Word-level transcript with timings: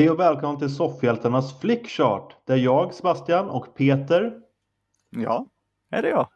Hej 0.00 0.10
och 0.10 0.20
välkommen 0.20 0.58
till 0.58 0.74
Soffhjältarnas 0.74 1.60
Flickchart 1.60 2.36
där 2.44 2.56
jag, 2.56 2.94
Sebastian 2.94 3.48
och 3.48 3.74
Peter, 3.74 4.32
Ja, 5.10 5.46
är 5.90 6.02
det 6.02 6.08
jag? 6.08 6.28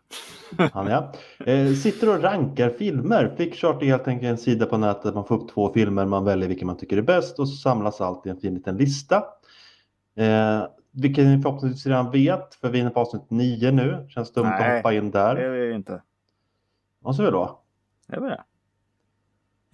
han 0.73 0.87
ja, 0.87 1.13
eh, 1.47 1.73
sitter 1.73 2.17
och 2.17 2.23
rankar 2.23 2.71
filmer. 2.71 3.33
Flickchart 3.37 3.83
är 3.83 3.87
helt 3.87 4.09
enkelt 4.09 4.31
en 4.31 4.39
sida 4.39 4.67
på 4.67 4.77
nätet 4.77 5.03
där 5.03 5.13
man 5.13 5.25
får 5.25 5.35
upp 5.43 5.49
två 5.49 5.73
filmer, 5.73 6.07
man 6.07 6.25
väljer 6.25 6.49
vilken 6.49 6.67
man 6.67 6.77
tycker 6.77 6.97
är 6.97 7.03
bäst 7.03 7.39
och 7.39 7.49
så 7.49 7.57
samlas 7.57 8.01
allt 8.01 8.27
i 8.27 8.31
en 8.31 8.41
fin 8.41 8.55
liten 8.55 8.77
lista. 8.77 9.17
Eh, 10.17 10.63
vilket 10.91 11.25
ni 11.25 11.43
förhoppningsvis 11.43 11.87
redan 11.87 12.11
vet, 12.11 12.55
för 12.55 12.69
vi 12.69 12.79
är 12.79 12.83
inne 12.83 12.91
på 12.91 13.01
avsnitt 13.01 13.31
9 13.31 13.71
nu. 13.71 14.07
Känns 14.09 14.33
dumt 14.33 14.47
att 14.47 14.61
Nej, 14.61 14.77
hoppa 14.77 14.95
in 14.95 15.11
Det 15.11 15.19
där. 15.19 15.37
är 15.37 15.51
vi 15.51 15.75
inte. 15.75 16.03
Och 17.03 17.17
så 17.17 17.23
det 17.23 17.31
då. 17.31 17.61
Det 18.09 18.17
är 18.17 18.21
vi 18.21 18.29
det. 18.29 18.45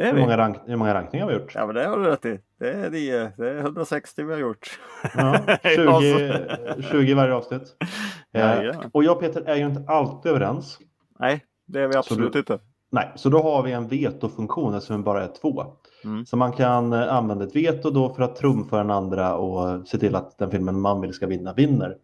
Det 0.01 0.07
är 0.07 0.09
Hur 0.09 0.15
vi. 0.15 0.21
många, 0.21 0.37
rank 0.39 0.57
hur 0.67 0.77
många 0.77 0.95
rankningar 0.95 1.25
har 1.27 1.33
vi 1.33 1.39
gjort? 1.39 1.53
Ja, 1.55 1.67
men 1.67 1.75
det 1.75 1.87
har 1.87 1.99
du 1.99 2.05
rätt 2.05 2.25
i. 2.25 2.39
Det 2.59 2.71
är, 2.71 2.91
det, 2.91 3.33
det 3.37 3.51
är 3.51 3.59
160 3.59 4.23
vi 4.25 4.33
har 4.33 4.41
gjort. 4.41 4.81
Ja, 5.17 5.39
20, 5.63 6.83
20 6.91 7.11
i 7.11 7.15
varje 7.15 7.35
avsnitt. 7.35 7.63
Eh, 8.33 8.41
Jajamän. 8.41 8.91
och 8.93 9.05
jag 9.05 9.17
och 9.17 9.21
Peter 9.23 9.43
är 9.47 9.57
ju 9.57 9.67
inte 9.67 9.85
alltid 9.93 10.31
överens. 10.33 10.79
Nej, 11.19 11.45
det 11.67 11.81
är 11.81 11.89
vi 11.89 11.97
absolut 11.97 12.33
du- 12.33 12.39
inte. 12.39 12.59
Nej, 12.91 13.13
så 13.17 13.29
då 13.29 13.43
har 13.43 13.63
vi 13.63 13.73
en 13.73 13.89
vetofunktion 13.89 14.75
eftersom 14.75 14.97
vi 14.97 15.03
bara 15.03 15.23
är 15.25 15.29
två. 15.41 15.65
Mm. 16.05 16.27
Så 16.27 16.37
man 16.37 16.53
kan 16.53 16.93
eh, 16.93 17.15
använda 17.15 17.45
ett 17.45 17.57
veto 17.57 17.91
då 17.91 18.15
för 18.15 18.23
att 18.23 18.37
trumfa 18.37 18.77
den 18.77 18.91
andra 18.91 19.35
och 19.37 19.89
se 19.89 19.99
till 19.99 20.15
att 20.17 20.39
den 20.39 20.51
filmen 20.51 20.81
man 20.81 21.01
vill 21.01 21.13
ska 21.13 21.27
vinna 21.27 21.53
vinner. 21.53 21.97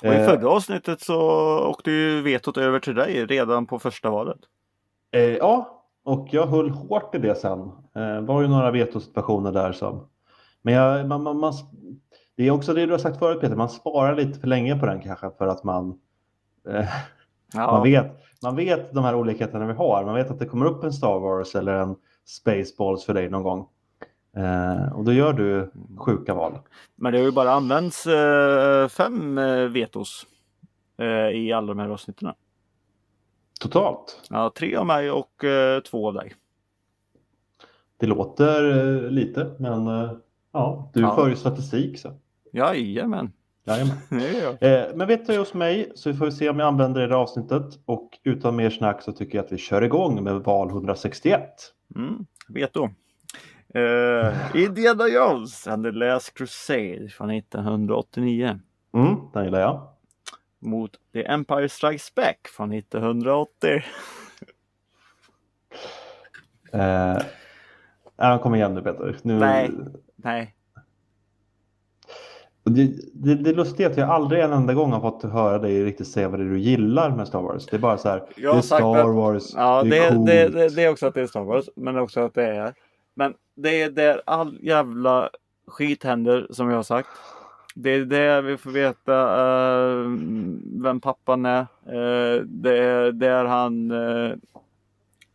Och 0.00 0.06
i 0.06 0.16
Eh, 0.16 0.26
förra 0.26 0.48
avsnittet 0.48 1.00
så 1.00 1.20
åkte 1.68 1.90
ju 1.90 2.22
vetot 2.22 2.56
över 2.56 2.78
till 2.80 2.94
dig 2.94 3.26
redan 3.26 3.66
på 3.66 3.78
första 3.78 4.10
valet. 4.10 4.38
eh, 5.14 5.20
ja, 5.22 5.77
och 6.08 6.28
jag 6.30 6.46
höll 6.46 6.70
hårt 6.70 7.14
i 7.14 7.18
det 7.18 7.34
sen. 7.34 7.60
Eh, 7.94 8.00
Det 8.14 8.20
var 8.20 8.42
ju 8.42 8.48
några 8.48 8.70
vetosituationer 8.70 9.52
där 9.52 9.72
som... 9.72 10.08
Men 10.62 10.74
jag, 10.74 11.08
man, 11.08 11.22
man, 11.22 11.38
man, 11.38 11.52
det 12.36 12.46
är 12.46 12.50
också 12.50 12.74
det 12.74 12.86
du 12.86 12.92
har 12.92 12.98
sagt 12.98 13.18
förut 13.18 13.40
Peter, 13.40 13.56
man 13.56 13.68
sparar 13.68 14.16
lite 14.16 14.40
för 14.40 14.48
länge 14.48 14.78
på 14.78 14.86
den 14.86 15.00
kanske 15.00 15.30
för 15.38 15.46
att 15.46 15.64
man... 15.64 15.98
Eh, 16.68 16.84
Ja, 17.54 17.72
Man, 17.72 17.82
vet, 17.82 18.06
man 18.42 18.56
vet 18.56 18.94
de 18.94 19.04
här 19.04 19.14
olikheterna 19.14 19.66
vi 19.66 19.72
har. 19.72 20.04
Man 20.04 20.14
vet 20.14 20.30
att 20.30 20.38
det 20.38 20.46
kommer 20.46 20.66
upp 20.66 20.84
en 20.84 20.92
Star 20.92 21.18
Wars 21.18 21.54
eller 21.54 21.72
en 21.74 21.96
Spaceballs 22.26 23.04
för 23.04 23.14
dig 23.14 23.30
någon 23.30 23.42
gång. 23.42 23.66
Eh, 24.36 24.92
och 24.92 25.04
då 25.04 25.12
gör 25.12 25.32
du 25.32 25.70
sjuka 25.96 26.34
val. 26.34 26.58
Men 26.96 27.12
det 27.12 27.18
har 27.18 27.24
ju 27.24 27.32
bara 27.32 27.50
använts 27.52 28.06
eh, 28.06 28.88
fem 28.88 29.38
eh, 29.38 29.54
vetos 29.64 30.26
eh, 30.98 31.28
i 31.36 31.52
alla 31.52 31.66
de 31.74 31.78
här 31.78 31.88
avsnitten. 31.88 32.32
Totalt. 33.60 34.20
Ja, 34.30 34.52
tre 34.56 34.76
av 34.76 34.86
mig 34.86 35.10
och 35.10 35.44
eh, 35.44 35.80
två 35.80 36.08
av 36.08 36.14
dig. 36.14 36.34
Det 37.96 38.06
låter 38.06 38.70
eh, 39.04 39.10
lite, 39.10 39.50
men 39.58 39.86
eh, 39.86 40.10
ja, 40.52 40.90
du 40.94 41.00
Ja. 41.00 41.14
för 41.14 41.28
ju 41.28 41.36
statistik. 41.36 41.98
Så. 41.98 42.12
Jajamän, 42.52 43.32
Jajamän. 43.64 43.96
Eh, 44.60 44.84
men 44.94 45.06
veto 45.08 45.32
är 45.32 45.38
hos 45.38 45.54
mig, 45.54 45.92
så 45.94 46.10
vi 46.10 46.16
får 46.16 46.30
se 46.30 46.48
om 46.48 46.58
jag 46.58 46.68
använder 46.68 47.00
det 47.00 47.06
i 47.06 47.08
det 47.08 47.16
avsnittet. 47.16 47.64
Och 47.86 48.18
utan 48.24 48.56
mer 48.56 48.70
snack 48.70 49.02
så 49.02 49.12
tycker 49.12 49.38
jag 49.38 49.44
att 49.44 49.52
vi 49.52 49.58
kör 49.58 49.82
igång 49.82 50.24
med 50.24 50.34
val 50.34 50.68
161. 50.68 51.42
Mm, 51.96 52.26
veto. 52.48 52.88
Uh, 53.76 54.56
Indiana 54.64 55.08
Jones 55.08 55.66
and 55.68 55.84
the 55.84 55.90
Last 55.90 56.34
Crusade 56.34 57.08
från 57.08 57.30
1989 57.30 58.60
Mm, 58.94 59.16
den 59.32 59.44
gillar 59.44 59.60
jag. 59.60 59.88
Mot 60.60 60.90
The 61.12 61.22
Empire 61.26 61.68
Strikes 61.68 62.14
Back 62.14 62.48
från 62.56 62.72
1980. 62.72 63.82
Eh, 66.72 68.38
kom 68.42 68.54
igen 68.54 68.74
nu 68.74 68.82
Peter. 68.82 69.16
Nu, 69.22 69.38
Nej. 69.38 69.70
Nej, 70.16 70.54
Det, 72.64 72.88
det, 73.14 73.34
det 73.34 73.52
lustiga 73.52 73.86
är 73.88 73.90
att 73.92 73.98
jag 73.98 74.08
aldrig 74.10 74.42
en 74.42 74.52
enda 74.52 74.74
gång 74.74 74.92
har 74.92 75.00
fått 75.00 75.22
höra 75.22 75.58
dig 75.58 75.84
riktigt 75.84 76.08
säga 76.08 76.28
vad 76.28 76.40
det 76.40 76.44
är 76.44 76.48
du 76.50 76.58
gillar 76.58 77.10
med 77.10 77.28
Star 77.28 77.42
Wars. 77.42 77.66
Det 77.66 77.76
är 77.76 77.80
bara 77.80 77.98
så 77.98 78.08
här, 78.08 78.22
det 78.36 78.42
är 78.44 78.60
Star 78.60 78.96
att- 79.08 79.14
Wars, 79.14 79.54
ja, 79.54 79.82
det 79.82 79.90
det, 79.90 79.98
är 79.98 80.10
det, 80.10 80.14
coolt. 80.16 80.26
det, 80.26 80.68
det, 80.68 80.82
är 80.84 80.90
också 80.90 81.06
att 81.06 81.14
det 81.14 81.20
är 81.22 81.26
Star 81.26 81.44
Wars, 81.44 81.68
men 81.76 81.98
också 81.98 82.20
att 82.20 82.34
det 82.34 82.46
är. 82.56 82.74
Men 83.14 83.34
det 83.56 83.82
är 83.82 83.90
där 83.90 84.22
all 84.26 84.58
jävla 84.62 85.30
skit 85.66 86.04
händer 86.04 86.46
som 86.50 86.68
jag 86.70 86.76
har 86.76 86.82
sagt. 86.82 87.08
Det 87.80 87.90
är 87.90 88.04
där 88.04 88.42
vi 88.42 88.56
får 88.56 88.70
veta 88.70 89.14
eh, 89.22 90.04
vem 90.82 91.00
pappan 91.00 91.46
är. 91.46 91.60
Eh, 91.86 92.40
det 92.42 92.78
är 92.78 93.12
där 93.12 93.44
han 93.44 93.90
uh, 93.90 94.36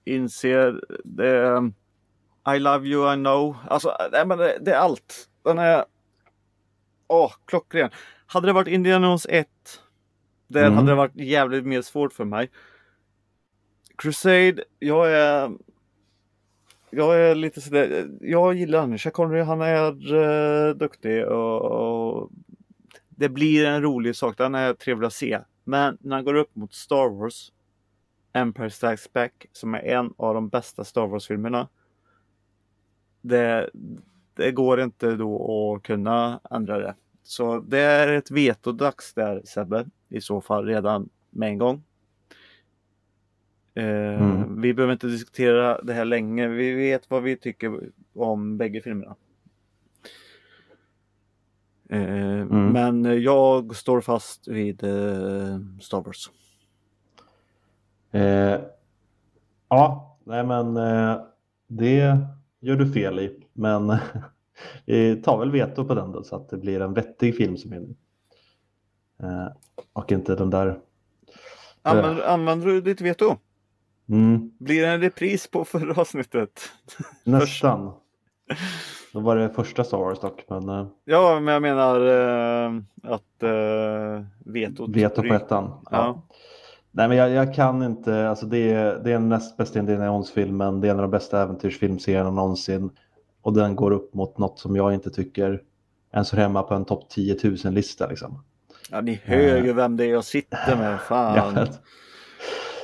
inser 0.05 0.81
det 1.03 1.27
är, 1.27 1.71
I 2.55 2.59
love 2.59 2.87
you, 2.87 3.13
I 3.13 3.15
know. 3.15 3.57
Alltså, 3.67 3.97
nej, 4.11 4.25
men 4.27 4.37
det, 4.37 4.57
det 4.61 4.71
är 4.71 4.77
allt. 4.77 5.29
Den 5.43 5.59
är 5.59 5.85
Åh, 7.07 7.31
klockren. 7.45 7.89
Hade 8.25 8.47
det 8.47 8.53
varit 8.53 8.67
Indiana 8.67 9.07
Jones 9.07 9.25
1 9.29 9.47
där 10.47 10.61
Mm. 10.65 10.73
hade 10.77 10.91
det 10.91 10.95
varit 10.95 11.15
jävligt 11.15 11.65
mer 11.65 11.81
svårt 11.81 12.13
för 12.13 12.25
mig. 12.25 12.51
Crusade, 13.97 14.63
jag 14.79 15.11
är 15.11 15.51
jag 16.95 17.21
är 17.21 17.35
lite 17.35 17.61
sådär, 17.61 18.09
jag 18.21 18.53
gillar 18.53 18.79
han. 18.79 18.97
Connery, 18.97 19.41
han 19.41 19.61
är 19.61 20.13
eh, 20.13 20.75
duktig 20.75 21.25
och, 21.27 21.61
och 21.61 22.29
det 23.09 23.29
blir 23.29 23.65
en 23.65 23.81
rolig 23.81 24.15
sak. 24.15 24.37
Den 24.37 24.55
är 24.55 24.73
trevlig 24.73 25.07
att 25.07 25.13
se. 25.13 25.39
Men 25.63 25.97
när 26.01 26.15
han 26.15 26.25
går 26.25 26.33
upp 26.33 26.55
mot 26.55 26.73
Star 26.73 27.09
Wars, 27.09 27.51
Empire 28.33 28.69
Strikes 28.69 29.13
Back, 29.13 29.45
som 29.51 29.73
är 29.73 29.79
en 29.79 30.13
av 30.17 30.33
de 30.33 30.49
bästa 30.49 30.83
Star 30.83 31.07
Wars-filmerna. 31.07 31.67
Det, 33.21 33.69
det 34.35 34.51
går 34.51 34.81
inte 34.81 35.15
då 35.15 35.75
att 35.75 35.83
kunna 35.83 36.39
ändra 36.51 36.79
det. 36.79 36.95
Så 37.23 37.59
det 37.59 37.79
är 37.79 38.13
ett 38.13 38.31
vetodags 38.31 39.13
där 39.13 39.41
Sebbe, 39.45 39.85
i 40.09 40.21
så 40.21 40.41
fall 40.41 40.65
redan 40.65 41.09
med 41.29 41.49
en 41.49 41.57
gång. 41.57 41.83
Eh, 43.75 44.21
Mm. 44.21 44.61
Vi 44.61 44.73
behöver 44.73 44.93
inte 44.93 45.07
diskutera 45.07 45.81
det 45.81 45.93
här 45.93 46.05
länge. 46.05 46.47
Vi 46.47 46.73
vet 46.73 47.09
vad 47.09 47.23
vi 47.23 47.37
tycker 47.37 47.79
om 48.15 48.57
bägge 48.57 48.81
filmerna. 48.81 49.15
Eh, 51.89 52.41
Mm. 52.41 52.69
Men 52.69 53.21
jag 53.23 53.75
står 53.75 54.01
fast 54.01 54.47
vid 54.47 54.83
eh, 54.83 55.59
Star 55.81 56.01
Wars. 56.01 56.29
Eh, 58.11 58.59
ja, 59.69 60.17
nej 60.23 60.43
men 60.45 60.73
det 61.67 62.17
gör 62.59 62.75
du 62.75 62.91
fel 62.91 63.19
i. 63.19 63.43
Men 63.53 63.97
vi 64.85 65.15
tar 65.21 65.39
väl 65.39 65.51
veto 65.51 65.85
på 65.85 65.95
den 65.95 66.11
då 66.11 66.23
så 66.23 66.35
att 66.35 66.49
det 66.49 66.57
blir 66.57 66.81
en 66.81 66.93
vettig 66.93 67.37
film 67.37 67.57
som. 67.57 67.73
Eh, 67.73 69.47
och 69.93 70.11
inte 70.11 70.35
den 70.35 70.49
där. 70.49 70.79
Använder, 71.81 72.23
använder 72.23 72.67
du 72.67 72.81
ditt 72.81 73.01
veto? 73.01 73.37
Mm, 74.13 74.51
Blir 74.59 74.81
det 74.81 74.87
en 74.87 75.01
repris 75.01 75.47
på 75.47 75.65
förra 75.65 76.01
avsnittet? 76.01 76.61
nästan. 77.23 77.91
Då 79.13 79.19
var 79.19 79.35
det 79.35 79.49
första 79.49 79.83
Star 79.83 79.97
Wars 79.97 80.19
dock. 80.19 80.45
Men 80.49 80.69
eh, 80.69 80.87
Ja, 81.05 81.39
men 81.39 81.53
jag 81.53 81.61
menar 81.61 82.05
eh, 82.05 82.71
att 83.03 83.43
eh, 83.43 84.25
vetot... 84.45 84.89
veto 84.89 85.21
på 85.21 85.33
ettan. 85.33 85.63
Ja. 85.63 85.81
Ja. 85.91 86.21
Nej 86.91 87.07
men 87.07 87.17
jag, 87.17 87.29
jag 87.29 87.55
kan 87.55 87.83
inte, 87.83 88.29
alltså 88.29 88.45
det 88.45 88.73
är, 88.73 88.99
det 89.03 89.09
är 89.09 89.13
den 89.13 89.29
näst 89.29 89.57
bästa 89.57 89.79
Indiana 89.79 90.05
Jones-filmen, 90.05 90.81
det 90.81 90.87
är 90.87 90.91
en 90.91 90.97
av 90.97 91.01
de 91.01 91.11
bästa 91.11 91.41
äventyrsfilmserierna 91.41 92.31
någonsin. 92.31 92.89
Och 93.41 93.53
den 93.53 93.75
går 93.75 93.91
upp 93.91 94.13
mot 94.13 94.37
något 94.37 94.59
som 94.59 94.75
jag 94.75 94.93
inte 94.93 95.09
tycker 95.09 95.61
ens 96.13 96.31
hör 96.31 96.39
hemma 96.39 96.63
på 96.63 96.73
en 96.73 96.85
topp 96.85 97.09
10 97.09 97.35
000-lista 97.35 98.07
liksom. 98.07 98.43
Ja, 98.91 99.01
ni 99.01 99.21
hör 99.23 99.57
ju 99.63 99.73
vem 99.73 99.97
det 99.97 100.05
är 100.05 100.09
jag 100.09 100.25
sitter 100.25 100.75
med. 100.77 101.01
Fan. 101.07 101.67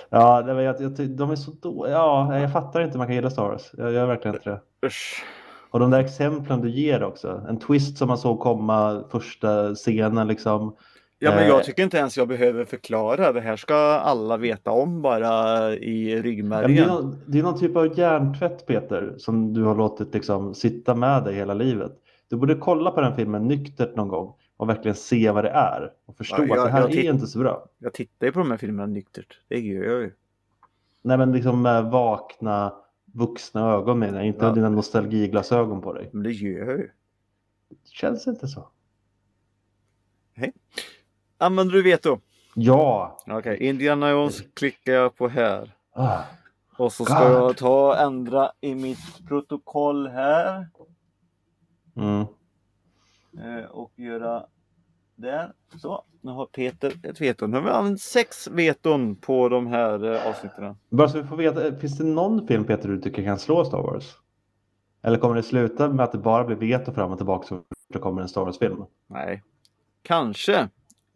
Ja, 0.09 0.41
det 0.41 0.53
var, 0.53 0.61
jag, 0.61 0.75
jag, 0.81 0.91
de 1.09 1.31
är 1.31 1.35
så 1.35 1.51
dåliga. 1.51 1.93
Ja, 1.93 2.39
jag 2.39 2.51
fattar 2.53 2.81
inte 2.81 2.91
hur 2.91 2.97
man 2.97 3.07
kan 3.07 3.15
gilla 3.15 3.29
Star 3.29 3.43
Wars. 3.43 3.71
Jag 3.77 3.91
gör 3.91 4.05
verkligen 4.05 4.35
inte 4.35 4.49
det. 4.49 4.87
Usch. 4.87 5.23
Och 5.71 5.79
de 5.79 5.91
där 5.91 5.99
exemplen 5.99 6.61
du 6.61 6.69
ger 6.69 7.03
också. 7.03 7.41
En 7.49 7.59
twist 7.59 7.97
som 7.97 8.07
man 8.07 8.17
såg 8.17 8.39
komma 8.39 9.03
första 9.11 9.75
scenen 9.75 10.27
liksom. 10.27 10.75
Ja, 11.19 11.29
men 11.31 11.39
Eh. 11.43 11.47
jag 11.47 11.63
tycker 11.63 11.83
inte 11.83 11.97
ens 11.97 12.17
jag 12.17 12.27
behöver 12.27 12.65
förklara. 12.65 13.31
Det 13.31 13.41
här 13.41 13.55
ska 13.55 13.75
alla 13.75 14.37
veta 14.37 14.71
om 14.71 15.01
bara 15.01 15.73
i 15.73 16.09
Ja, 16.09 16.15
men 16.15 16.15
det, 16.15 16.17
är 16.17 16.21
ryggmärgen. 16.23 16.87
någon, 16.87 17.17
det 17.27 17.39
är 17.39 17.43
någon 17.43 17.59
typ 17.59 17.75
av 17.75 17.99
hjärntvätt 17.99 18.65
Peter 18.65 19.13
som 19.17 19.53
du 19.53 19.63
har 19.63 19.75
låtit 19.75 20.13
liksom 20.13 20.53
sitta 20.55 20.95
med 20.95 21.23
dig 21.23 21.35
hela 21.35 21.53
livet. 21.53 21.91
Du 22.29 22.35
borde 22.35 22.55
kolla 22.55 22.91
på 22.91 23.01
den 23.01 23.15
filmen 23.15 23.47
nyktert 23.47 23.95
någon 23.95 24.07
gång 24.07 24.33
och 24.59 24.69
verkligen 24.69 24.95
se 24.95 25.31
vad 25.31 25.43
det 25.43 25.49
är 25.49 25.93
och 26.05 26.15
förstå 26.17 26.35
Ja, 26.39 26.45
jag- 26.47 26.57
att 26.59 26.65
det 26.65 26.71
här 26.71 26.89
är 26.89 27.13
inte 27.13 27.27
så 27.27 27.39
bra. 27.39 27.65
Jag 27.77 27.93
tittar 27.93 28.27
ju 28.27 28.33
på 28.33 28.39
de 28.39 28.51
här 28.51 28.57
filmerna 28.57 28.85
nyktert. 28.85 29.39
Det 29.47 29.59
gör 29.59 29.83
jag 29.83 30.01
ju. 30.01 30.11
Nej 31.01 31.17
men 31.17 31.31
liksom 31.31 31.61
med 31.61 31.83
vakna 31.85 32.73
vuxna 33.05 33.61
ögon 33.71 33.99
menar 33.99 34.17
jag, 34.17 34.27
inte 34.27 34.45
Ja. 34.45 34.51
dina 34.51 34.69
nostalgiglasögon 34.69 35.81
på 35.81 35.93
dig. 35.93 36.09
Men 36.13 36.23
det 36.23 36.31
gör 36.31 36.59
jag 36.67 36.77
ju. 36.77 36.89
Det 37.69 37.89
känns 37.89 38.27
inte 38.27 38.47
så. 38.47 38.67
Använder 41.37 41.73
du 41.73 41.81
veto? 41.83 42.19
Ja! 42.55 43.17
Okej, 43.27 43.57
Indiana 43.57 44.11
Jones 44.11 44.41
klickar 44.53 44.93
jag 44.93 45.15
på 45.17 45.27
här. 45.27 45.75
Ah. 45.93 46.19
Och 46.77 46.93
så 46.93 47.05
ska 47.05 47.19
God. 47.27 47.31
jag 47.37 47.57
ta 47.57 47.87
och 47.87 47.97
ändra 47.99 48.51
i 48.61 48.75
mitt 48.75 49.27
protokoll 49.27 50.07
här. 50.07 50.67
Mm. 51.95 52.25
Eh, 53.37 53.65
och 53.65 53.91
göra 53.95 54.45
där. 55.15 55.53
Så, 55.77 56.05
nu 56.21 56.31
har 56.31 56.45
Peter 56.45 56.93
ett 57.03 57.21
veto. 57.21 57.47
Nu 57.47 57.57
har 57.57 57.63
vi 57.63 57.69
använt 57.69 58.01
sex 58.01 58.47
veton 58.47 59.15
på 59.15 59.49
de 59.49 59.67
här 59.67 60.13
eh, 60.13 60.27
avsnitten. 60.27 60.75
Bara 60.89 61.09
så 61.09 61.21
vi 61.21 61.27
får 61.27 61.37
veta, 61.37 61.75
finns 61.75 61.97
det 61.97 62.03
någon 62.03 62.47
film 62.47 62.65
Peter 62.65 62.89
du 62.89 63.01
tycker 63.01 63.23
kan 63.23 63.39
slå 63.39 63.65
Star 63.65 63.81
Wars? 63.81 64.15
Eller 65.01 65.17
kommer 65.17 65.35
det 65.35 65.43
sluta 65.43 65.89
med 65.89 66.03
att 66.03 66.11
det 66.11 66.17
bara 66.17 66.43
blir 66.43 66.55
veto 66.55 66.93
fram 66.93 67.11
och 67.11 67.17
tillbaka 67.17 67.47
så 67.47 67.61
det 67.93 67.99
kommer 67.99 68.21
en 68.21 68.29
Star 68.29 68.45
Wars-film? 68.45 68.85
Nej. 69.07 69.43
Kanske 70.01 70.69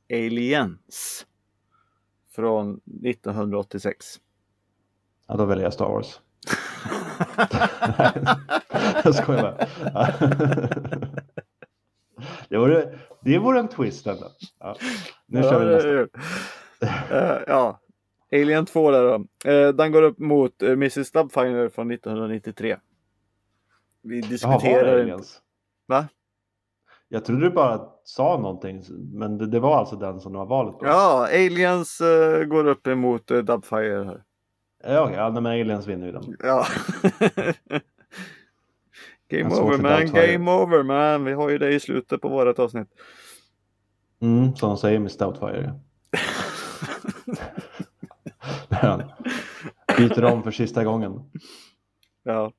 Aliens. 0.10 1.26
Från 2.36 2.82
1986. 3.06 4.06
Ja, 5.28 5.36
då 5.38 5.46
väljer 5.46 5.64
jag 5.64 5.74
Star 5.74 5.90
Wars. 5.90 6.22
Nej, 7.98 8.26
jag 9.04 9.16
skojar 9.16 9.42
bara. 9.42 9.68
det, 12.54 12.60
vore, 12.60 13.00
det 13.22 13.40
vore 13.40 13.60
en 13.60 13.68
twist 13.68 14.08
ändå. 14.08 14.26
Ja. 14.60 14.76
Nu 15.26 15.40
ja, 15.40 15.50
kör 15.50 15.66
vi 15.66 15.74
nästa. 15.74 15.90
Uh, 15.90 17.44
ja, 17.48 17.80
Alien 18.32 18.66
2 18.66 18.92
där 18.92 19.04
då. 19.04 19.16
Uh, 19.52 19.74
den 19.74 19.92
går 19.92 20.02
upp 20.02 20.20
mot 20.20 20.64
uh, 20.64 20.72
Mrs. 20.72 21.12
Doubtfire 21.12 21.70
från 21.70 21.92
1993. 21.92 22.78
Vi 24.04 24.20
Jaha, 24.20 24.30
diskuterar 24.30 24.98
det 24.98 25.14
inte. 25.14 25.28
Va? 25.88 26.08
Jag 27.08 27.26
trodde 27.26 27.42
du 27.42 27.50
bara 27.50 27.82
sa 28.04 28.38
någonting, 28.38 28.84
men 29.14 29.38
det, 29.38 29.48
det 29.48 29.60
var 29.60 29.78
alltså 29.78 29.96
den 29.96 30.20
som 30.20 30.32
det 30.32 30.38
var 30.38 30.46
valet 30.46 30.80
på? 30.80 30.86
Ja, 30.86 31.28
Aliens 31.28 32.02
uh, 32.02 32.44
går 32.44 32.68
upp 32.68 32.88
emot 32.88 33.32
uh, 33.32 33.44
Doubtfire 33.44 34.04
här. 34.04 34.24
Ja, 34.84 35.04
okej, 35.04 35.16
ja, 35.16 35.30
men 35.30 35.46
aliens 35.46 35.88
vinner 35.88 36.06
ju 36.06 36.12
den. 36.12 36.38
Ja. 36.40 36.66
game 39.38 39.56
over 39.56 39.78
man, 39.78 40.06
game 40.06 40.52
over 40.52 40.84
man. 40.84 41.26
Vi 41.26 41.34
har 41.34 41.50
ju 41.50 41.58
det 41.58 41.74
i 41.74 41.80
slutet 41.80 42.22
på 42.22 42.30
vårat 42.30 42.60
avsnitt. 42.60 42.88
Mm, 44.22 44.56
som 44.56 44.70
de 44.70 44.78
säger 44.78 45.00
med 45.00 45.12
Stoutfire. 45.12 45.80
När 48.70 48.78
han 48.78 49.04
byter 49.98 50.24
om 50.24 50.44
för 50.44 50.52
sista 50.52 50.84
gången. 50.84 51.32
Ja. 52.24 52.52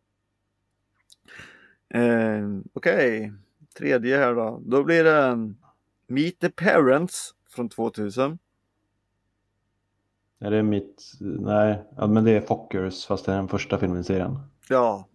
Eh, 1.95 2.49
Okej, 2.73 3.33
tredje 3.79 4.19
här 4.19 4.35
då. 4.35 4.63
Då 4.65 4.85
blir 4.85 5.05
det 5.05 5.31
um, 5.31 5.57
Meet 6.07 6.39
the 6.41 6.51
Parents 6.51 7.35
från 7.49 7.69
2000. 7.69 8.39
Är 10.41 10.51
det 10.51 10.63
mitt? 10.63 11.13
Nej, 11.21 11.83
ja, 11.97 12.07
men 12.07 12.25
det 12.25 12.31
är 12.31 12.41
Fockers 12.41 13.07
fast 13.07 13.27
det 13.27 13.33
är 13.33 13.37
den 13.37 13.49
första 13.49 13.79
filmen 13.79 14.01
i 14.01 14.05
serien. 14.05 14.39
Ja. 14.69 15.09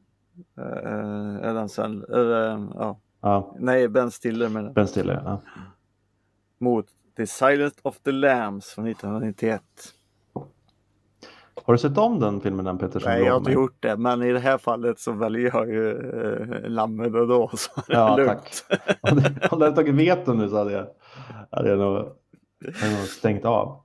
Eh, 0.57 1.49
är 1.49 1.53
den 1.53 1.69
sen? 1.69 2.03
Eller, 2.09 2.67
ja. 2.75 2.99
Ja, 3.21 3.55
Nej, 3.59 3.87
Ben 3.87 4.11
Stiller 4.11 4.49
menar. 4.49 4.73
Ben 4.73 4.87
Stiller. 4.87 5.21
Ja. 5.25 5.41
Mot 6.57 6.85
The 7.17 7.27
Silence 7.27 7.75
of 7.83 7.99
the 7.99 8.11
Lambs 8.11 8.65
från 8.69 8.87
1991. 8.87 9.61
Har 11.65 11.73
du 11.73 11.77
sett 11.77 11.97
om 11.97 12.19
den 12.19 12.41
filmen 12.41 12.65
den 12.65 12.77
Peter? 12.77 13.01
Nej, 13.05 13.23
jag 13.23 13.31
har 13.33 13.39
inte 13.39 13.51
gjort 13.51 13.75
det. 13.79 13.97
Men 13.97 14.21
i 14.23 14.31
det 14.33 14.39
här 14.39 14.57
fallet 14.57 14.99
så 14.99 15.11
väljer 15.11 15.51
jag 15.53 15.69
ju 15.69 15.91
eh, 16.21 16.69
lammet 16.69 17.15
och 17.15 17.27
då. 17.27 17.49
Så 17.53 17.71
det 17.87 17.93
är 17.93 17.97
Ja, 17.97 18.17
lugnt. 18.17 18.65
tack. 18.69 18.97
Om 19.11 19.59
du- 19.59 19.65
hade 19.65 19.75
tagit 19.75 19.95
veto 19.95 20.33
nu 20.33 20.49
så 20.49 20.57
hade 20.57 20.71
jag, 20.71 20.87
hade 21.51 21.69
jag, 21.69 21.79
nog, 21.79 21.95
hade 22.81 22.93
nog 22.97 23.07
stängt 23.07 23.45
av. 23.45 23.81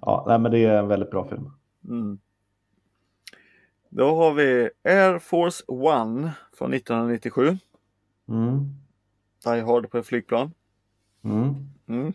Ja, 0.00 0.24
nej, 0.28 0.38
men 0.38 0.50
det 0.52 0.58
är 0.64 0.78
en 0.78 0.88
väldigt 0.88 1.10
bra 1.10 1.28
film. 1.28 1.50
Mm. 1.88 2.18
Då 3.94 4.14
har 4.14 4.34
vi 4.34 4.70
Air 4.84 5.18
Force 5.18 5.64
One 5.66 6.32
från 6.52 6.74
1997. 6.74 7.58
Mm. 8.28 8.74
Die 9.44 9.60
Hard 9.60 9.90
på 9.90 9.98
ett 9.98 10.06
flygplan. 10.06 10.52
Mm. 11.24 11.54
Mm. 11.88 12.12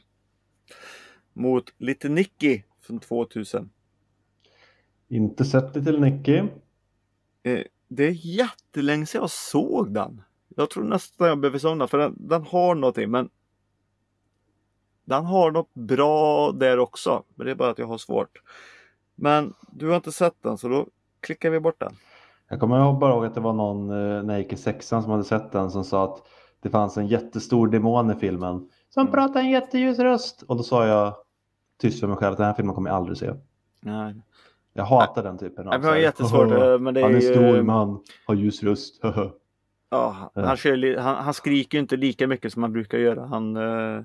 Mot 1.33 1.73
Little 1.77 2.09
Nicky 2.09 2.61
från 2.81 2.99
2000. 2.99 3.69
Inte 5.07 5.45
sett 5.45 5.75
Little 5.75 5.99
Nicky. 5.99 6.37
Eh, 7.43 7.63
det 7.87 8.03
är 8.03 8.11
jättelänge 8.11 9.05
sedan 9.05 9.21
jag 9.21 9.29
såg 9.29 9.93
den. 9.93 10.21
Jag 10.55 10.69
tror 10.69 10.83
nästan 10.83 11.27
jag 11.27 11.39
behöver 11.39 11.59
somna 11.59 11.87
för 11.87 11.97
den, 11.97 12.15
den 12.19 12.43
har 12.43 12.75
någonting 12.75 13.11
men 13.11 13.29
den 15.05 15.25
har 15.25 15.51
något 15.51 15.73
bra 15.73 16.51
där 16.51 16.79
också. 16.79 17.23
Men 17.35 17.45
det 17.45 17.51
är 17.51 17.55
bara 17.55 17.71
att 17.71 17.79
jag 17.79 17.87
har 17.87 17.97
svårt. 17.97 18.41
Men 19.15 19.53
du 19.71 19.87
har 19.87 19.95
inte 19.95 20.11
sett 20.11 20.43
den 20.43 20.57
så 20.57 20.67
då 20.67 20.87
klickar 21.27 21.49
vi 21.49 21.59
bort 21.59 21.79
den. 21.79 21.93
Jag 22.49 22.59
kommer 22.59 22.93
bara 22.93 23.11
ihåg 23.13 23.25
att 23.25 23.33
det 23.35 23.41
var 23.41 23.53
någon 23.53 23.89
eh, 23.89 24.23
när 24.23 24.33
jag 24.33 24.41
gick 24.43 24.53
i 24.53 24.57
sexan 24.57 25.01
som 25.03 25.11
hade 25.11 25.23
sett 25.23 25.51
den 25.51 25.71
som 25.71 25.83
sa 25.83 26.03
att 26.03 26.23
det 26.61 26.69
fanns 26.69 26.97
en 26.97 27.07
jättestor 27.07 27.67
demon 27.67 28.11
i 28.11 28.15
filmen 28.15 28.69
som 28.89 29.01
Mm. 29.01 29.11
pratade 29.13 29.39
en 29.39 29.49
jätteljus 29.49 29.99
röst. 29.99 30.41
Och 30.41 30.57
då 30.57 30.63
sa 30.63 30.87
jag 30.87 31.13
tyst 31.81 31.99
för 31.99 32.07
mig 32.07 32.17
själv 32.17 32.31
att 32.31 32.37
den 32.37 32.47
här 32.47 32.53
filmen 32.53 32.75
kommer 32.75 32.89
jag 32.89 32.97
aldrig 32.97 33.17
se. 33.17 33.33
Nej. 33.81 34.15
Jag 34.73 34.83
hatar 34.83 35.23
den 35.23 35.37
typen 35.37 35.67
av 35.67 35.73
Jag 35.73 35.81
här, 35.81 35.95
jättesvårt 35.97 36.49
"Haha, 36.51 36.73
eh, 36.73 36.79
men 36.79 36.93
det 36.93 36.99
är 36.99 37.03
Han 37.03 37.15
är 37.15 37.19
ju- 37.21 37.33
stor 37.33 37.61
men 37.61 37.69
han 37.69 38.03
har 38.27 38.35
ljus 38.35 38.63
röst. 38.63 39.01
Ja, 39.89 40.09
han, 40.09 40.29
Ja. 40.33 40.45
han, 40.47 40.57
kör, 40.57 40.97
han, 40.97 41.15
han 41.23 41.33
skriker 41.33 41.79
inte 41.79 41.97
lika 41.97 42.27
mycket 42.27 42.53
som 42.53 42.63
han 42.63 42.71
brukar 42.73 42.97
göra. 42.97 43.25
Han, 43.25 43.55
eh, 43.55 44.03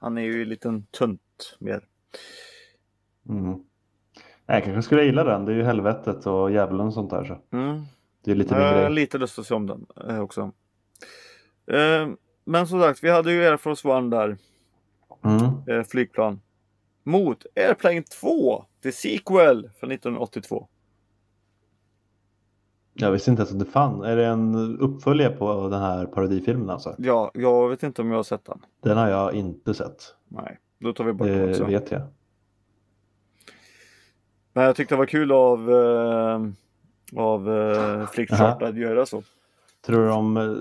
han 0.00 0.18
är 0.18 0.22
ju 0.22 0.42
en 0.42 0.48
liten 0.48 0.86
tunt 0.86 1.56
mer. 1.58 1.84
mm. 3.28 3.58
Jag 4.46 4.64
kanske 4.64 4.82
skulle 4.82 5.04
gilla 5.04 5.24
den. 5.24 5.44
Det 5.44 5.52
är 5.52 5.56
ju 5.56 5.62
helvetet 5.62 6.26
och 6.26 6.50
djävulen 6.50 6.86
och 6.86 6.92
sånt 6.94 7.10
där. 7.10 7.24
Så. 7.24 7.56
Mm. 7.56 7.82
Det 8.24 8.30
är 8.30 8.34
lite 8.34 8.54
min 8.54 8.62
grej. 8.72 8.90
lite 8.90 9.18
lust 9.18 9.38
att 9.38 9.46
se 9.46 9.54
om 9.54 9.66
den 9.66 9.86
eh, 10.08 10.20
också. 10.20 10.40
Eh, 11.66 12.08
men 12.44 12.66
som 12.66 12.80
sagt, 12.80 13.04
vi 13.04 13.10
hade 13.10 13.32
ju 13.32 13.44
Air 13.44 13.56
Force 13.56 13.88
One 13.88 14.16
där, 14.16 14.36
Mm. 15.24 15.44
eh, 15.80 15.84
flygplan. 15.86 16.40
Mot 17.04 17.46
Airplane 17.56 18.02
2, 18.02 18.64
The 18.82 18.92
Sequel 18.92 19.70
från 19.80 19.90
1982. 19.92 20.68
Jag 22.94 23.10
visste 23.10 23.30
inte 23.30 23.40
ens 23.42 23.52
att 23.52 23.58
det 23.58 23.64
fann. 23.64 24.02
Är 24.02 24.16
det 24.16 24.26
en 24.26 24.78
uppföljare 24.78 25.32
på 25.36 25.68
den 25.68 25.80
här 25.80 26.06
parodifilmen 26.06 26.70
alltså? 26.70 26.94
Ja, 26.98 27.30
jag 27.34 27.68
vet 27.68 27.82
inte 27.82 28.02
om 28.02 28.08
jag 28.10 28.16
har 28.18 28.22
sett 28.22 28.44
den. 28.44 28.58
Den 28.82 28.96
har 28.98 29.08
jag 29.08 29.34
inte 29.34 29.74
sett. 29.74 30.14
Nej, 30.28 30.58
då 30.78 30.92
tar 30.92 31.04
vi 31.04 31.12
bort 31.12 31.26
den 31.26 31.38
Det 31.38 31.50
också. 31.50 31.64
vet 31.64 31.90
jag. 31.90 32.02
Men 34.54 34.64
jag 34.64 34.76
tyckte 34.76 34.94
det 34.94 34.98
var 34.98 35.06
kul 35.06 35.32
av, 35.32 35.70
eh, 35.70 36.40
av 37.22 37.58
eh, 37.58 38.06
Flickchart 38.06 38.62
att 38.62 38.76
göra 38.76 39.06
så. 39.06 39.22
Tror 39.86 40.04
du, 40.04 40.10
om, 40.10 40.36
eh, 40.36 40.52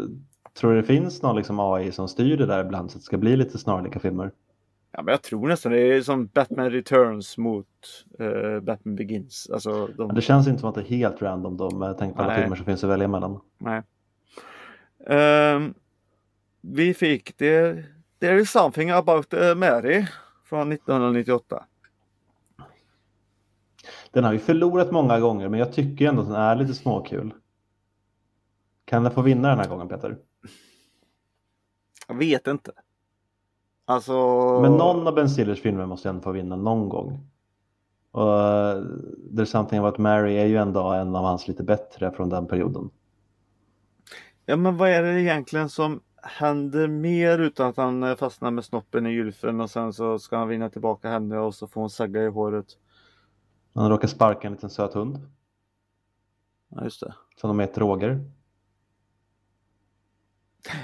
tror 0.54 0.72
du 0.72 0.82
det 0.82 0.88
finns 0.88 1.22
någon 1.22 1.36
liksom 1.36 1.60
AI 1.60 1.92
som 1.92 2.08
styr 2.08 2.38
det 2.38 2.46
där 2.46 2.66
ibland 2.66 2.92
så 2.92 2.98
att 2.98 3.02
det 3.02 3.06
ska 3.06 3.18
bli 3.18 3.36
lite 3.36 3.58
snarlika 3.58 4.00
filmer? 4.00 4.32
Ja, 4.92 5.02
men 5.02 5.12
jag 5.12 5.22
tror 5.22 5.48
nästan 5.48 5.72
det 5.72 5.80
är 5.80 6.02
som 6.02 6.26
Batman 6.26 6.72
Returns 6.72 7.38
mot 7.38 7.68
eh, 8.20 8.60
Batman 8.60 8.96
Begins. 8.96 9.50
Alltså, 9.54 9.88
de, 9.88 10.16
det 10.16 10.22
känns 10.22 10.48
inte 10.48 10.60
som 10.60 10.70
att 10.70 10.76
det 10.76 10.82
är 10.82 10.86
helt 10.86 11.22
random 11.22 11.58
då 11.58 11.70
med 11.70 11.98
tanke 11.98 12.18
på 12.18 12.24
alla 12.24 12.36
filmer 12.36 12.56
som 12.56 12.66
finns 12.66 12.84
att 12.84 12.90
välja 12.90 13.08
mellan. 13.08 13.40
nej. 13.58 13.82
Ehm, 15.08 15.74
vi 16.62 16.94
fick 16.94 17.38
det, 17.38 17.84
There 18.20 18.40
is 18.40 18.52
something 18.52 18.90
about 18.90 19.34
eh, 19.34 19.56
Mary 19.56 20.06
från 20.46 20.72
1998. 20.72 21.64
Den 24.14 24.24
har 24.24 24.34
ju 24.34 24.40
förlorat 24.40 24.92
många 24.92 25.20
gånger 25.20 25.50
men 25.50 25.60
jag 25.60 25.74
tycker 25.74 26.08
ändå 26.08 26.22
att 26.22 26.28
den 26.28 26.36
är 26.36 26.56
lite 26.56 26.74
småkul. 26.74 27.34
Kan 28.86 29.04
den 29.04 29.12
få 29.12 29.22
vinna 29.22 29.50
den 29.50 29.60
här 29.60 29.70
gången 29.70 29.88
Peter? 29.88 30.18
Jag 32.08 32.16
vet 32.16 32.48
inte. 32.48 32.72
Alltså... 33.86 34.14
Men 34.62 34.72
någon 34.72 35.08
av 35.08 35.16
Ben 35.16 35.30
Stillers 35.30 35.62
filmer 35.62 35.86
måste 35.86 36.10
ändå 36.10 36.22
få 36.22 36.32
vinna 36.32 36.56
någon 36.56 36.90
gång. 36.90 37.30
Och 38.12 38.22
uh, 38.22 38.86
There's 39.32 39.46
something 39.46 39.80
about 39.80 39.98
Mary 39.98 40.36
är 40.36 40.46
ju 40.46 40.58
ändå 40.58 40.84
en 40.84 41.16
av 41.16 41.24
hans 41.24 41.48
lite 41.48 41.64
bättre 41.64 42.12
från 42.12 42.30
den 42.30 42.48
perioden. 42.48 42.90
Ja 44.46 44.56
men 44.56 44.78
vad 44.78 44.90
är 44.90 45.04
det 45.04 45.22
egentligen 45.22 45.70
som 45.70 46.02
händer 46.24 46.88
mer 46.88 47.40
utan 47.40 47.70
att 47.70 47.78
han 47.78 48.04
eh, 48.04 48.16
fastnar 48.16 48.52
med 48.52 48.66
snoppen 48.66 49.08
i 49.08 49.10
gylfen 49.10 49.62
och 49.62 49.70
sen 49.70 49.94
så 49.94 50.20
ska 50.20 50.38
han 50.38 50.48
vinna 50.48 50.70
tillbaka 50.70 51.10
henne 51.10 51.38
och 51.38 51.56
så 51.56 51.68
får 51.68 51.82
hon 51.82 51.90
sagga 51.90 52.24
i 52.24 52.28
håret. 52.28 52.66
Han 53.74 53.90
råkar 53.90 54.08
sparka 54.08 54.48
en 54.48 54.54
liten 54.54 54.70
söt 54.70 54.94
hund 54.94 55.20
Ja 56.70 56.84
just 56.84 57.00
det. 57.00 57.14
som 57.36 57.48
de 57.48 57.60
heter 57.60 57.82
Roger. 57.82 58.32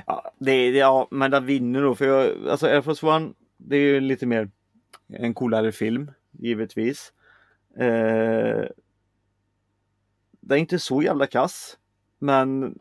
Ja, 0.05 0.33
det, 0.39 0.51
är- 0.51 0.71
ja 0.73 1.07
men 1.11 1.31
den 1.31 1.45
vinner 1.45 1.81
nog 1.81 1.97
för 1.97 2.05
jag, 2.05 2.47
alltså 2.47 2.67
Air 2.67 2.81
Force 2.81 3.05
One 3.07 3.33
det 3.57 3.75
är 3.77 3.81
ju 3.81 3.99
lite 3.99 4.25
mer 4.25 4.51
en 5.07 5.33
coolare 5.33 5.71
film 5.71 6.11
givetvis. 6.31 7.13
Eh, 7.75 8.65
det 10.41 10.55
är 10.55 10.57
inte 10.57 10.79
så 10.79 11.01
jävla 11.01 11.27
kass. 11.27 11.77
Men 12.19 12.77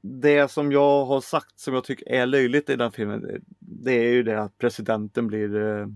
det 0.00 0.50
som 0.50 0.72
jag 0.72 1.04
har 1.06 1.20
sagt 1.20 1.58
som 1.60 1.74
jag 1.74 1.84
tycker 1.84 2.08
är 2.08 2.26
löjligt 2.26 2.70
i 2.70 2.76
den 2.76 2.92
filmen 2.92 3.20
det, 3.22 3.40
det 3.58 3.92
är 3.92 4.12
ju 4.12 4.22
det 4.22 4.42
att 4.42 4.58
presidenten 4.58 5.26
blir 5.26 5.56
eh, 5.56 5.86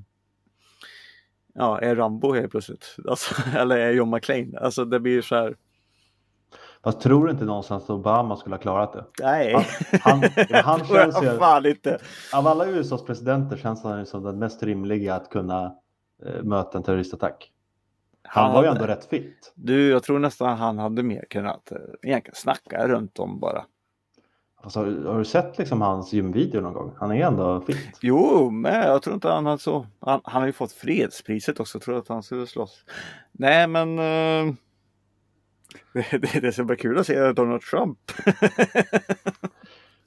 Ja, 1.54 1.78
är 1.78 1.96
Rambo 1.96 2.32
helt 2.34 2.50
plötsligt. 2.50 2.96
Alltså, 3.08 3.34
eller 3.58 3.76
är 3.76 3.90
John 3.92 4.10
McClane. 4.10 4.58
Alltså 4.58 4.84
det 4.84 5.00
blir 5.00 5.22
så 5.22 5.34
här. 5.34 5.56
Fast 6.84 7.00
tror 7.00 7.24
du 7.26 7.32
inte 7.32 7.44
någonstans 7.44 7.84
att 7.84 7.90
Obama 7.90 8.36
skulle 8.36 8.54
ha 8.54 8.60
klarat 8.60 8.92
det? 8.92 9.04
Nej, 9.22 9.66
Han, 10.02 10.22
han 10.22 10.22
jag 10.48 10.86
känns 10.86 11.22
ju, 11.22 11.38
fan 11.38 11.66
inte. 11.66 11.98
av 12.34 12.46
alla 12.46 12.66
USAs 12.66 13.04
presidenter 13.04 13.56
känns 13.56 13.84
han 13.84 13.98
ju 13.98 14.06
som 14.06 14.22
den 14.22 14.38
mest 14.38 14.62
rimliga 14.62 15.14
att 15.14 15.30
kunna 15.30 15.74
eh, 16.26 16.42
möta 16.42 16.78
en 16.78 16.84
terroristattack. 16.84 17.50
Han 18.22 18.52
var 18.52 18.62
ju 18.62 18.68
ändå 18.68 18.86
rätt 18.86 19.04
fit. 19.04 19.52
Du, 19.54 19.88
jag 19.88 20.02
tror 20.02 20.18
nästan 20.18 20.58
han 20.58 20.78
hade 20.78 21.02
mer 21.02 21.24
kunnat 21.30 21.72
eh, 21.72 21.78
egentligen 22.02 22.34
snacka 22.34 22.88
runt 22.88 23.18
om 23.18 23.40
bara. 23.40 23.64
Alltså, 24.62 24.80
har 24.80 25.18
du 25.18 25.24
sett 25.24 25.58
liksom 25.58 25.80
hans 25.80 26.12
gymvideo 26.12 26.60
någon 26.60 26.72
gång? 26.72 26.92
Han 26.96 27.12
är 27.12 27.26
ändå 27.26 27.60
fit. 27.60 27.98
Jo, 28.00 28.50
men 28.50 28.74
jag 28.74 29.02
tror 29.02 29.14
inte 29.14 29.28
han 29.28 29.46
hade 29.46 29.58
så. 29.58 29.86
Han, 30.00 30.20
han 30.24 30.42
har 30.42 30.46
ju 30.46 30.52
fått 30.52 30.72
fredspriset 30.72 31.60
också. 31.60 31.78
Jag 31.78 31.82
tror 31.82 31.98
att 31.98 32.08
han 32.08 32.22
skulle 32.22 32.46
slåss. 32.46 32.84
Nej, 33.32 33.66
men. 33.66 33.98
eh, 33.98 34.54
det, 35.92 36.18
det, 36.18 36.40
det 36.40 36.52
ska 36.52 36.64
bli 36.64 36.76
kul 36.76 36.98
att 36.98 37.06
se 37.06 37.32
Donald 37.32 37.62
Trump. 37.62 37.98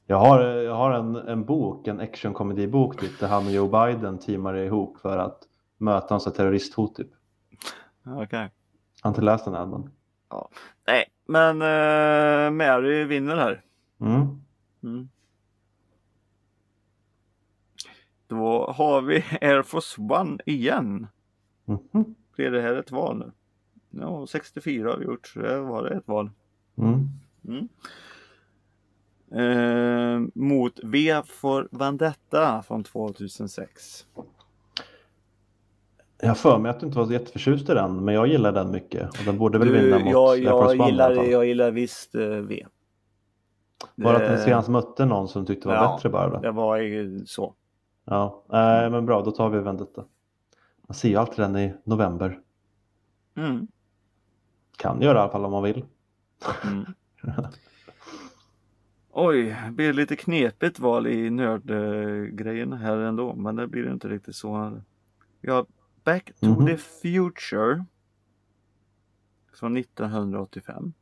Jag 0.07 0.17
har, 0.17 0.41
jag 0.41 0.75
har 0.75 0.91
en, 0.91 1.15
en 1.15 1.45
bok, 1.45 1.87
en 1.87 1.99
actionkomedibok 1.99 2.99
typ, 2.99 3.19
där 3.19 3.27
han 3.27 3.45
och 3.45 3.51
Joe 3.51 3.67
Biden 3.67 4.19
teamar 4.19 4.55
ihop 4.55 4.97
för 4.97 5.17
att 5.17 5.39
möta 5.77 6.13
här 6.13 6.31
terroristhot 6.31 6.95
typ. 6.95 7.07
Okej. 8.05 8.39
Jag 8.39 8.49
har 9.01 9.09
inte 9.09 9.21
läst 9.21 9.45
den 9.45 9.53
än 9.53 9.69
men. 9.69 9.91
Nej, 10.87 11.05
men 11.25 11.61
uh, 11.61 12.51
Mary 12.51 13.03
vinner 13.03 13.35
här. 13.35 13.61
Mm. 14.03 14.41
Mm. 14.83 15.09
Då 18.27 18.71
har 18.71 19.01
vi 19.01 19.23
Air 19.41 19.61
Force 19.61 20.01
One 20.01 20.37
igen. 20.45 21.07
Mhm. 21.65 22.15
Blir 22.35 22.51
det 22.51 22.61
här 22.61 22.75
ett 22.75 22.91
val 22.91 23.17
nu? 23.17 23.31
Ja, 24.01 24.27
64 24.27 24.89
har 24.89 24.97
vi 24.97 25.05
gjort, 25.05 25.27
så 25.27 25.39
det 25.39 25.59
var 25.59 25.83
det 25.83 25.89
ett 25.89 26.07
val. 26.07 26.29
Mm. 26.75 27.09
Mm. 27.47 27.69
Eh, 29.31 30.29
mot 30.33 30.79
V 30.83 31.21
for 31.25 31.67
Vendetta 31.71 32.63
från 32.67 32.83
2006. 32.83 34.05
Jag 36.21 36.27
har 36.27 36.35
för 36.35 36.59
mig 36.59 36.69
att 36.69 36.79
du 36.79 36.85
inte 36.85 36.97
var 36.97 37.05
så 37.05 37.13
jätteförtjust 37.13 37.69
i 37.69 37.73
den, 37.73 38.05
men 38.05 38.15
jag 38.15 38.27
gillar 38.27 38.51
den 38.51 38.71
mycket. 38.71 39.09
Och 39.09 39.25
den 39.25 39.37
borde 39.37 39.59
väl 39.59 39.71
vinna 39.71 39.99
mot 39.99 40.11
jag, 40.11 40.39
jag, 40.39 40.87
gillar, 40.87 41.11
jag 41.13 41.45
gillar 41.45 41.71
visst 41.71 42.15
eh, 42.15 42.27
V. 42.27 42.65
Bara 43.95 44.15
att 44.15 44.21
Det- 44.23 44.27
den 44.29 44.39
senast 44.39 44.69
mötte 44.69 45.05
någon 45.05 45.27
som 45.27 45.45
tyckte 45.45 45.67
var 45.67 45.75
Ja, 45.75 45.95
bättre 45.95 46.09
bara. 46.09 46.29
Då. 46.29 46.39
Det 46.39 46.51
var 46.51 46.77
ju 46.77 47.25
så. 47.25 47.53
Ja, 48.05 48.43
äh, 48.49 48.89
men 48.91 49.05
bra, 49.05 49.21
då 49.21 49.31
tar 49.31 49.49
vi 49.49 49.59
Vendetta. 49.59 50.03
Man 50.87 50.95
ser 50.95 51.09
ju 51.09 51.15
alltid 51.15 51.37
den 51.45 51.57
i 51.57 51.73
november. 51.83 52.39
Mm. 53.35 53.67
Kan 54.77 55.01
göra 55.01 55.17
i 55.17 55.21
alla 55.21 55.31
fall 55.31 55.45
om 55.45 55.51
man 55.51 55.63
vill. 55.63 55.85
Mm. 56.63 56.85
Oj, 59.15 59.57
det 59.65 59.71
blir 59.71 59.93
lite 59.93 60.15
knepigt 60.15 60.79
val 60.79 61.07
i 61.07 61.29
nördgrejen 61.29 62.73
här 62.73 62.97
ändå, 62.97 63.35
men 63.35 63.55
det 63.55 63.67
blir 63.67 63.91
inte 63.91 64.07
riktigt 64.07 64.35
så. 64.35 64.81
Vi 65.41 65.51
har 65.51 65.65
Back 66.03 66.31
to 66.39 66.45
Mhm. 66.45 66.65
the 66.67 66.77
Future 66.77 67.85
från 69.53 69.73
1985. 69.77 70.93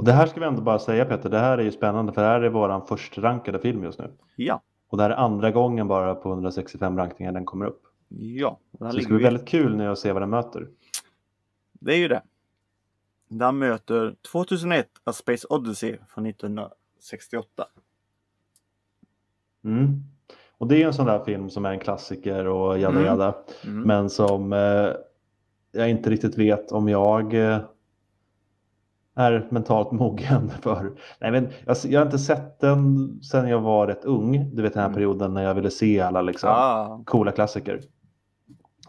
Och 0.00 0.06
det 0.06 0.12
här 0.12 0.26
ska 0.26 0.40
vi 0.40 0.46
ändå 0.46 0.62
bara 0.62 0.78
säga 0.78 1.04
Peter, 1.04 1.28
det 1.30 1.38
här 1.38 1.58
är 1.58 1.62
ju 1.62 1.72
spännande 1.72 2.12
för 2.12 2.22
det 2.22 2.28
här 2.28 2.40
är 2.40 2.48
våran 2.48 2.86
först 2.86 3.18
rankade 3.18 3.58
film 3.58 3.84
just 3.84 3.98
nu. 3.98 4.10
Ja, 4.36 4.62
Och 4.88 4.96
det 4.96 5.02
här 5.02 5.10
är 5.10 5.14
andra 5.14 5.50
gången 5.50 5.88
bara 5.88 6.14
på 6.14 6.28
165 6.30 6.96
rankningar 6.98 7.32
den 7.32 7.44
kommer 7.44 7.66
upp. 7.66 7.82
ja. 8.08 8.58
Så 8.78 8.84
det 8.84 9.02
ska 9.02 9.14
bli 9.14 9.24
väldigt 9.24 9.48
kul 9.48 9.76
när 9.76 9.84
jag 9.84 9.98
ser 9.98 10.12
vad 10.12 10.22
den 10.22 10.30
möter. 10.30 10.68
Det 11.72 11.92
är 11.94 11.96
ju 11.98 12.08
det. 12.08 12.22
Den 13.28 13.58
möter 13.58 14.14
2001 14.32 14.88
A 15.04 15.12
Space 15.12 15.46
Odyssey 15.50 15.96
från 16.08 16.26
1968. 16.26 17.64
Mm. 19.64 20.02
Och 20.58 20.66
det 20.68 20.82
är 20.82 20.86
en 20.86 20.94
sån 20.94 21.06
där 21.06 21.24
film 21.24 21.50
som 21.50 21.64
är 21.64 21.70
en 21.72 21.78
klassiker 21.80 22.46
och 22.46 22.78
jada 22.78 22.94
Mm. 22.94 23.04
jada. 23.06 23.34
Mm. 23.64 23.82
Men 23.82 24.10
som 24.10 24.52
eh, 24.52 24.88
jag 25.72 25.90
inte 25.90 26.10
riktigt 26.10 26.38
vet 26.38 26.72
om 26.72 26.88
jag 26.88 27.34
eh, 27.34 27.58
är 29.20 29.46
mentalt 29.50 29.92
mogen 29.92 30.50
för. 30.62 30.92
Nej, 31.20 31.30
men 31.30 31.48
jag, 31.66 31.76
jag 31.84 32.00
har 32.00 32.06
inte 32.06 32.18
sett 32.18 32.60
den 32.60 33.08
sedan 33.22 33.48
jag 33.48 33.60
var 33.60 33.86
rätt 33.86 34.04
ung. 34.04 34.50
Du 34.54 34.62
vet 34.62 34.72
den 34.72 34.80
här 34.80 34.88
Mm. 34.88 34.94
perioden 34.94 35.34
när 35.34 35.42
jag 35.42 35.54
ville 35.54 35.70
se 35.70 36.00
alla 36.00 36.22
liksom, 36.22 36.50
Ah, 36.50 37.02
coola 37.06 37.32
klassiker. 37.32 37.80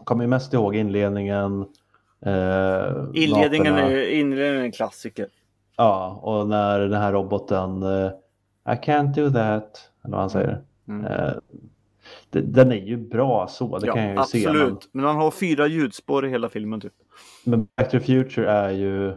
Kommer 0.04 0.26
mest 0.26 0.54
ihåg 0.54 0.76
inledningen. 0.76 1.60
Eh, 2.26 2.84
inledningen, 3.14 3.74
är, 3.74 4.08
inledningen 4.10 4.56
är 4.60 4.64
en 4.64 4.72
klassiker. 4.72 5.26
Ja, 5.76 6.20
och 6.22 6.48
när 6.48 6.80
den 6.80 7.00
här 7.00 7.12
roboten 7.12 7.82
eh, 7.82 8.10
I 8.66 8.76
can't 8.76 9.14
do 9.14 9.30
that. 9.30 9.90
Eller 10.04 10.12
vad 10.12 10.20
han 10.20 10.30
säger. 10.30 10.62
Mm. 10.88 11.04
Eh, 11.06 11.32
det- 12.30 12.40
den 12.40 12.72
är 12.72 12.76
ju 12.76 12.96
bra 12.96 13.46
så, 13.48 13.78
det 13.78 13.86
kan 13.86 14.02
jag 14.04 14.16
ju 14.16 14.22
se. 14.24 14.38
Men, 14.48 14.56
absolut. 14.56 14.88
Men 14.92 15.04
han 15.04 15.16
har 15.16 15.30
fyra 15.30 15.66
ljudspår 15.66 16.26
i 16.26 16.30
hela 16.30 16.48
filmen 16.48 16.80
typ. 16.80 16.92
men 17.44 17.68
Back 17.76 17.90
to 17.90 17.98
the 17.98 18.00
Future 18.00 18.50
är 18.50 18.70
ju... 18.70 19.14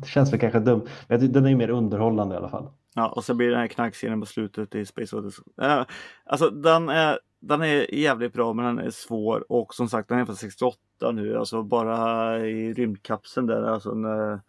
Det 0.00 0.06
känns 0.06 0.32
väl 0.32 0.40
kanske 0.40 0.58
dumt. 0.58 0.86
Men 1.08 1.32
den 1.32 1.44
är 1.44 1.50
ju 1.50 1.56
mer 1.56 1.70
underhållande 1.70 2.34
i 2.34 2.38
alla 2.38 2.48
fall. 2.48 2.68
Ja, 2.94 3.08
och 3.08 3.24
så 3.24 3.34
blir 3.34 3.46
det 3.46 3.52
den 3.52 3.60
här 3.60 3.68
knarkscenen 3.68 4.20
på 4.20 4.26
slutet 4.26 4.74
i 4.74 4.86
Space 4.86 5.16
Odyssey. 5.16 5.44
Eh, 5.62 5.84
alltså 6.24 6.50
den 6.50 6.88
är, 6.88 7.18
den 7.40 7.62
är 7.62 7.94
jävligt 7.94 8.32
bra 8.32 8.52
men 8.52 8.64
den 8.64 8.86
är 8.86 8.90
svår 8.90 9.52
och 9.52 9.74
som 9.74 9.88
sagt 9.88 10.08
den 10.08 10.18
är 10.18 10.24
från 10.24 10.36
68 10.36 10.78
nu. 11.12 11.38
Alltså 11.38 11.62
bara 11.62 12.38
i 12.46 12.72
rymdkapseln 12.72 13.46
där. 13.46 13.62
Alltså 13.62 13.94
när 13.94 14.40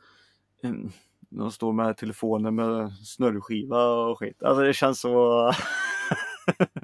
mm, 0.64 0.92
de 1.30 1.52
står 1.52 1.74
med 1.74 1.98
telefonen 1.98 2.56
med 2.56 2.92
snurrskiva 2.92 3.88
och 3.88 4.20
skit. 4.20 4.44
Alltså 4.44 4.64
det 4.64 4.74
känns 4.74 5.00
så... 5.00 5.52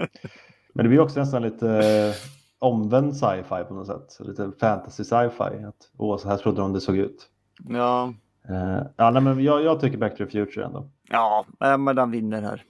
Men 0.74 0.84
det 0.86 0.90
blir 0.90 1.00
också 1.00 1.20
nästan 1.20 1.42
lite 1.42 1.70
eh, 1.70 2.16
omvänd 2.60 3.16
sci-fi 3.18 3.64
på 3.68 3.74
något 3.74 3.88
sätt. 3.88 4.28
Lite 4.28 4.52
fantasy 4.60 5.04
sci-fi. 5.04 5.64
Att, 5.64 5.92
åh, 5.98 6.18
så 6.18 6.30
här 6.30 6.38
trodde 6.38 6.62
de 6.62 6.74
det 6.74 6.82
såg 6.82 6.98
ut. 6.98 7.28
ja, 7.70 8.14
Eh, 8.50 8.82
ja, 8.96 9.12
nej, 9.12 9.22
men 9.22 9.44
jag, 9.44 9.64
jag 9.64 9.80
tycker 9.82 9.98
Back 9.98 10.18
to 10.18 10.26
the 10.26 10.32
Future 10.32 10.66
ändå. 10.66 10.90
ja 11.10 11.46
eh, 11.60 11.78
men 11.78 11.96
den 11.96 12.12
vinner 12.12 12.42
här. 12.42 12.64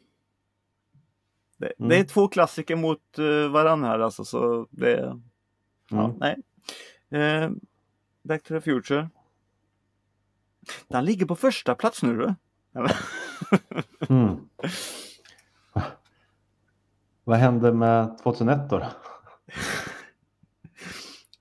Det, 1.58 1.74
Mm. 1.80 1.90
det 1.90 1.98
är 2.00 2.04
två 2.04 2.28
klassiker 2.28 2.76
mot 2.76 3.20
uh, 3.20 3.48
varandra 3.50 3.88
här 3.90 4.00
alltså 4.00 4.26
så 4.26 4.68
det... 4.72 5.20
Ja, 5.90 6.06
Mm. 6.06 6.18
nej. 6.20 6.38
Eh, 7.22 7.50
Back 8.24 8.44
to 8.44 8.48
the 8.54 8.62
Future. 8.62 9.10
Den 10.88 11.06
ligger 11.06 11.26
på 11.26 11.36
första 11.36 11.76
plats 11.76 12.04
nu 12.04 12.18
du. 12.18 12.36
Mm. 14.10 14.36
Vad 17.24 17.38
hände 17.38 17.74
med 17.74 18.18
2001 18.24 18.70
då? 18.70 18.86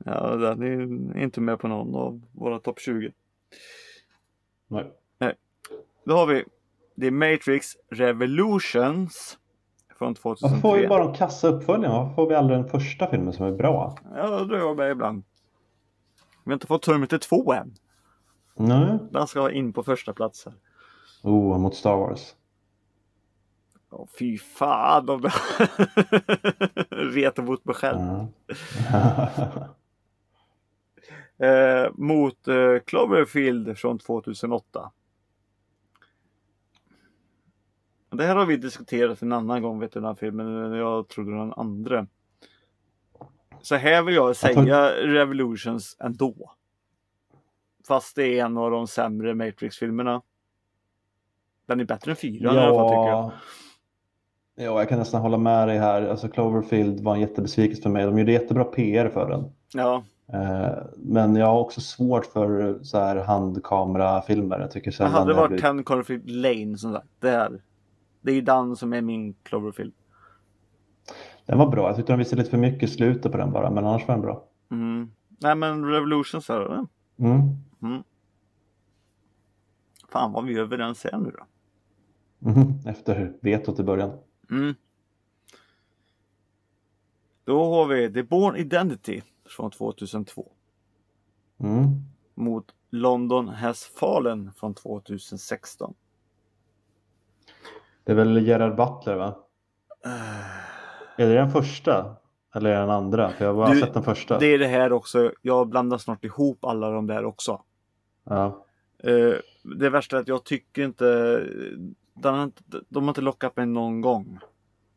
Ja, 0.04 0.36
den 0.36 0.62
är 0.62 1.22
inte 1.22 1.40
med 1.40 1.58
på 1.58 1.68
någon 1.68 1.94
av 1.94 2.22
våra 2.32 2.58
topp 2.58 2.80
20. 2.80 3.12
Nej. 4.68 4.92
Då 6.04 6.16
har 6.16 6.26
vi 6.26 6.44
The 7.00 7.10
Matrix 7.10 7.76
Revolutions 7.90 9.38
från 9.98 10.14
Varför 10.22 10.46
får 10.46 10.76
vi 10.76 10.82
2003. 10.82 10.88
bara 10.88 11.04
de 11.04 11.14
kassa 11.14 11.48
uppföljarna? 11.48 11.98
Varför 11.98 12.14
får 12.14 12.28
vi 12.28 12.34
aldrig 12.34 12.58
den 12.58 12.68
första 12.68 13.10
filmen 13.10 13.32
som 13.32 13.46
är 13.46 13.52
bra? 13.52 13.96
Ja, 14.16 14.44
det 14.44 14.64
var 14.64 14.74
med 14.74 14.90
ibland. 14.90 15.24
Vi 16.44 16.50
har 16.50 16.54
inte 16.54 16.66
fått 16.66 16.82
Terminator 16.82 17.18
2 17.18 17.52
än. 17.52 17.74
Nej. 18.56 18.98
Den 19.10 19.26
ska 19.26 19.50
in 19.50 19.72
på 19.72 19.82
första 19.82 20.12
plats 20.12 20.44
här. 20.44 20.54
Oh, 21.22 21.58
mot 21.58 21.74
Star 21.74 21.96
Wars. 21.96 22.34
Åh, 23.90 24.06
fy 24.18 24.38
fan 24.38 25.06
det 25.06 25.12
retar 26.90 27.42
mot 27.42 27.64
mig 27.64 27.74
själv. 27.74 27.98
Ja. 27.98 28.28
Eh, 31.38 31.90
mot 31.94 32.48
eh, 32.48 32.78
Cloverfield 32.84 33.78
från 33.78 33.98
2008. 33.98 34.92
Det 38.10 38.24
här 38.24 38.36
har 38.36 38.46
vi 38.46 38.56
diskuterat 38.56 39.22
en 39.22 39.32
annan 39.32 39.62
gång, 39.62 39.80
vet 39.80 39.92
du, 39.92 40.00
den 40.00 40.06
här 40.06 40.14
filmen. 40.14 40.72
Jag 40.72 41.08
trodde 41.08 41.30
den 41.30 41.52
andra. 41.52 42.06
Så 43.62 43.74
här 43.74 44.02
vill 44.02 44.14
jag 44.14 44.36
säga 44.36 44.90
Revolutions 44.90 45.96
ändå. 46.00 46.52
Fast 47.88 48.16
det 48.16 48.38
är 48.38 48.44
en 48.44 48.56
av 48.56 48.70
de 48.70 48.86
sämre 48.86 49.34
Matrix-filmerna. 49.34 50.22
Den 51.66 51.80
är 51.80 51.84
bättre 51.84 52.10
än 52.10 52.16
fyran 52.16 52.56
i 52.56 52.58
alla 52.58 52.74
fall 52.74 52.88
tycker 52.88 53.10
jag. 53.10 53.30
Ja, 54.54 54.78
jag 54.78 54.88
kan 54.88 54.98
nästan 54.98 55.20
hålla 55.20 55.38
med 55.38 55.68
dig 55.68 55.78
här. 55.78 56.02
Alltså 56.02 56.28
Cloverfield 56.28 57.00
var 57.00 57.14
en 57.14 57.20
jättebesvikelse 57.20 57.82
för 57.82 57.90
mig. 57.90 58.04
De 58.04 58.18
gjorde 58.18 58.32
jättebra 58.32 58.64
PR 58.64 59.08
för 59.08 59.30
den. 59.30 59.52
Ja, 59.74 60.04
Men 60.96 61.36
jag 61.36 61.46
har 61.46 61.60
också 61.60 61.80
svårt 61.80 62.26
för 62.26 62.78
så 62.82 62.98
här 62.98 63.16
handkamerafilmer. 63.16 64.60
Jag 64.60 64.70
tycker 64.70 64.90
sällan 64.90 65.12
hade 65.12 65.30
det 65.32 65.36
varit 65.36 65.48
blivit- 65.48 65.64
10 65.64 65.82
Cloverfield 65.84 66.30
Lane 66.30 66.78
som 66.78 66.92
sagt. 66.92 67.08
Det, 67.20 67.30
är, 67.30 67.60
det 68.20 68.30
är 68.30 68.34
ju 68.34 68.40
den 68.40 68.76
som 68.76 68.92
är 68.92 69.02
min 69.02 69.34
Cloverfield. 69.42 69.92
Den 71.46 71.58
var 71.58 71.66
bra. 71.68 71.86
Jag 71.86 71.96
tyckte 71.96 72.12
de 72.12 72.18
visade 72.18 72.36
lite 72.42 72.50
för 72.50 72.58
mycket 72.58 72.82
i 72.82 72.92
slutet 72.92 73.32
på 73.32 73.38
den 73.38 73.52
bara. 73.52 73.70
Men 73.70 73.86
annars 73.86 74.08
var 74.08 74.14
den 74.14 74.22
bra. 74.22 74.44
Mm. 74.70 75.10
Nej 75.38 75.54
men 75.54 75.84
Revolutions 75.84 76.48
här. 76.48 76.72
eh, 76.74 76.84
Mm. 77.18 78.02
fan 80.08 80.32
vad 80.32 80.44
vi 80.44 80.54
är 80.54 80.60
överens 80.60 81.04
här 81.04 81.18
nu 81.18 81.30
då. 81.38 81.44
Mhm, 82.50 82.78
Efter 82.86 83.32
vetot 83.40 83.80
i 83.80 83.82
början. 83.82 84.10
Mm. 84.50 84.74
Då 87.44 87.64
har 87.74 87.86
vi 87.86 88.12
The 88.12 88.22
Born 88.22 88.56
Identity 88.56 89.20
från 89.50 89.70
2002 89.70 90.52
Mm. 91.60 91.86
mot 92.34 92.74
London 92.90 93.48
Has 93.48 93.84
Fallen 93.84 94.52
från 94.56 94.74
2016. 94.74 95.94
Det 98.04 98.12
är 98.12 98.16
väl 98.16 98.46
Gerard 98.46 98.76
Butler 98.76 99.16
va? 99.16 99.34
Är 101.16 101.26
det 101.26 101.34
den 101.34 101.50
första? 101.50 102.16
Eller 102.54 102.70
är 102.70 102.74
det 102.74 102.80
den 102.80 102.90
andra? 102.90 103.30
För 103.30 103.44
jag 103.44 103.52
har 103.54 103.56
bara 103.56 103.74
Du, 103.74 103.80
sett 103.80 103.94
den 103.94 104.02
första. 104.02 104.38
Det 104.38 104.46
är 104.46 104.58
det 104.58 104.66
här 104.66 104.92
också. 104.92 105.32
Jag 105.42 105.68
blandar 105.68 105.98
snart 105.98 106.24
ihop 106.24 106.64
alla 106.64 106.90
de 106.90 107.06
där 107.06 107.24
också. 107.24 107.62
Ja. 108.24 108.64
Eh, 108.98 109.34
det 109.78 109.90
värsta 109.90 110.16
är 110.16 110.20
att 110.20 110.28
jag 110.28 110.44
tycker 110.44 110.82
inte 110.84 111.04
den 112.14 112.34
har 112.34 112.50
de 112.88 113.02
har 113.04 113.10
inte 113.10 113.20
lockat 113.20 113.56
mig 113.56 113.66
någon 113.66 114.00
gång. 114.00 114.38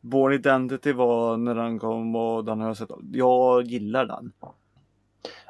Born 0.02 0.32
Identity 0.32 0.92
var 0.92 1.36
när 1.36 1.54
den 1.54 1.78
kom 1.78 2.16
och 2.16 2.44
den 2.44 2.60
har 2.60 2.66
jag 2.66 2.76
sett. 2.76 2.90
Jag 3.12 3.62
gillar 3.62 4.06
den. 4.06 4.32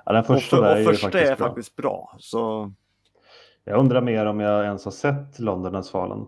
ja, 0.04 0.12
den 0.12 0.20
Och, 0.20 0.26
första 0.26 0.56
för, 0.56 0.62
där 0.62 0.72
och 0.74 0.80
är 0.80 0.84
första 0.84 1.06
faktiskt 1.06 1.30
är 1.30 1.36
bra. 1.36 1.46
faktiskt 1.48 1.76
bra. 1.76 2.16
Så 2.18 2.72
Jag 3.64 3.78
undrar 3.80 4.00
mer 4.00 4.26
om 4.26 4.40
jag 4.40 4.64
ens 4.64 4.84
har 4.84 4.92
sett 4.92 5.38
Londonens 5.38 5.90
Fallen. 5.90 6.26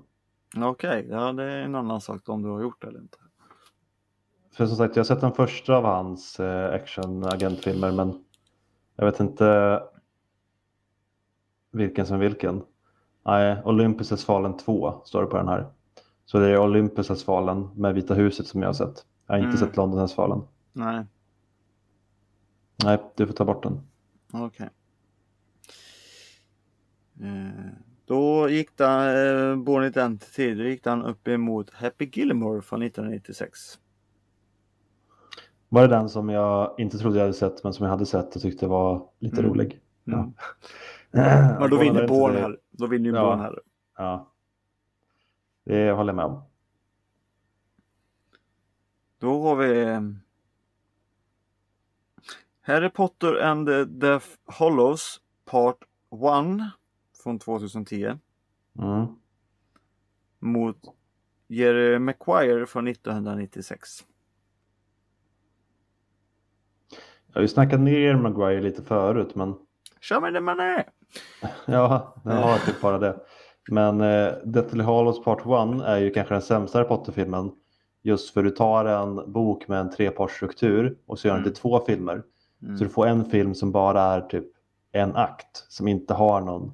okej, 0.56 1.06
ja, 1.10 1.32
det 1.32 1.42
är 1.44 1.62
en 1.62 1.74
annan 1.74 2.00
sak 2.00 2.28
om 2.28 2.42
du 2.42 2.48
har 2.48 2.62
gjort 2.62 2.82
det 2.82 2.88
eller 2.88 3.00
inte. 3.00 3.18
För 4.56 4.66
som 4.66 4.76
sagt, 4.76 4.96
jag 4.96 5.00
har 5.00 5.06
sett 5.06 5.20
den 5.20 5.32
första 5.32 5.76
av 5.76 5.84
hans 5.84 6.40
eh, 6.40 6.74
action-agentfilmer 6.74 7.92
men 7.92 8.24
jag 8.96 9.04
vet 9.04 9.20
inte 9.20 9.80
vilken 11.72 12.06
som 12.06 12.18
vilken. 12.18 12.62
Nej, 13.26 13.56
Olympus 13.64 14.10
has 14.10 14.24
fallen 14.24 14.56
2 14.56 15.02
står 15.04 15.20
det 15.22 15.26
på 15.28 15.36
den 15.36 15.48
här. 15.48 15.66
Så 16.24 16.38
det 16.38 16.48
är 16.50 16.58
Olympus 16.58 17.08
has 17.08 17.24
fallen 17.24 17.68
med 17.74 17.94
Vita 17.94 18.14
huset 18.14 18.46
som 18.46 18.60
jag 18.62 18.68
har 18.68 18.72
sett. 18.74 19.06
Jag 19.26 19.34
har 19.34 19.38
inte 19.38 19.48
Mm. 19.48 19.56
sett 19.68 19.76
London 19.76 19.98
has 20.00 20.14
fallen. 20.14 20.42
Nej, 20.72 21.04
Nej, 22.84 22.98
du 23.16 23.26
får 23.26 23.34
ta 23.34 23.44
bort 23.44 23.62
den. 23.62 23.80
okej. 24.32 24.68
Eh, 27.20 27.72
då 28.06 28.48
gick 28.48 28.76
den, 28.76 29.00
eh, 29.00 29.56
Born 29.56 29.84
Identity, 29.84 30.54
då 30.54 30.62
gick 30.62 30.84
den 30.84 31.02
upp 31.02 31.28
emot 31.28 31.70
Happy 31.70 32.10
Gilmore 32.12 32.62
från 32.62 32.82
1996. 32.82 33.58
Var 35.68 35.82
det 35.82 35.88
den 35.88 36.08
som 36.08 36.28
jag 36.28 36.74
inte 36.78 36.98
trodde 36.98 37.16
jag 37.18 37.22
hade 37.24 37.32
sett 37.34 37.64
men 37.64 37.72
som 37.72 37.84
jag 37.84 37.90
hade 37.90 38.06
sett 38.06 38.36
och 38.36 38.42
tyckte 38.42 38.66
var 38.66 39.06
lite 39.18 39.40
Mm. 39.40 39.50
rolig? 39.50 39.80
Mm. 40.06 40.20
Ja. 41.10 41.56
Men 41.60 41.70
då 41.70 41.78
vinner 41.78 42.08
Born 42.08 42.34
här. 42.34 42.58
Då 42.70 42.86
vinner 42.86 43.10
ju 43.10 43.16
Ja. 43.16 43.24
Born 43.26 43.40
här. 43.40 43.58
Ja. 43.98 44.30
Det 45.64 45.90
håller 45.92 46.08
jag 46.12 46.16
med 46.16 46.24
om. 46.24 46.42
Då 49.18 49.42
har 49.42 49.56
vi 49.56 49.82
eh, 49.82 50.00
Harry 52.60 52.88
Potter 52.90 53.40
and 53.42 53.66
the 53.66 53.84
Death 53.84 54.26
Hollows 54.44 55.20
Part 55.44 55.78
1 56.12 56.60
från 57.22 57.38
2010 57.38 58.18
Mm. 58.78 59.06
mot 60.38 60.76
Jerry 61.46 61.98
Maguire 61.98 62.66
från 62.66 62.88
1996. 62.88 63.88
Jag 67.26 67.34
har 67.34 67.42
ju 67.42 67.48
snackat 67.48 67.80
ner 67.80 68.14
Maguire 68.16 68.60
lite 68.60 68.82
förut 68.82 69.34
men 69.34 69.54
Kör 70.00 70.20
med 70.20 70.34
det 70.34 70.40
man 70.40 70.60
är! 70.60 70.90
ja, 71.66 72.14
jag 72.24 72.32
har 72.32 72.58
typ 72.58 72.80
bara 72.80 72.98
det. 72.98 73.20
Men 73.70 74.00
eh, 74.00 74.32
Deathly 74.44 74.84
Hallows 74.84 75.24
Part 75.24 75.40
1 75.40 75.46
är 75.86 75.96
ju 75.98 76.10
kanske 76.10 76.34
den 76.34 76.42
sämsta 76.42 76.78
Harry 76.78 76.88
Potter-filmen. 76.88 77.52
Just 78.02 78.34
för 78.34 78.42
du 78.42 78.50
tar 78.50 78.84
en 78.84 79.32
bok 79.32 79.68
med 79.68 79.80
en 79.80 79.90
trepartsstruktur 79.90 80.98
och 81.06 81.18
så 81.18 81.28
gör 81.28 81.34
den 81.34 81.42
Mm. 81.42 81.52
till 81.52 81.60
två 81.62 81.80
filmer. 81.80 82.22
Mm. 82.62 82.78
Så 82.78 82.84
du 82.84 82.90
får 82.90 83.06
en 83.06 83.24
film 83.24 83.54
som 83.54 83.72
bara 83.72 84.02
är 84.02 84.20
typ 84.20 84.46
en 84.92 85.16
akt 85.16 85.66
som 85.68 85.88
inte 85.88 86.14
har 86.14 86.40
någon 86.40 86.72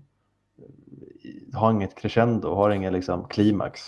har 1.55 1.71
inget 1.73 1.95
crescendo, 1.95 2.55
har 2.55 2.71
ingen 2.71 2.93
liksom 2.93 3.25
klimax. 3.29 3.81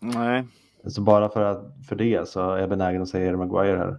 Nej. 0.00 0.44
Så 0.86 1.00
bara 1.02 1.28
för, 1.28 1.42
att, 1.42 1.86
för 1.88 1.96
det 1.96 2.28
så 2.28 2.50
är 2.50 2.58
jag 2.58 2.68
benägen 2.68 3.02
att 3.02 3.08
säga 3.08 3.24
Jerry 3.24 3.36
Maguire 3.36 3.78
här. 3.78 3.98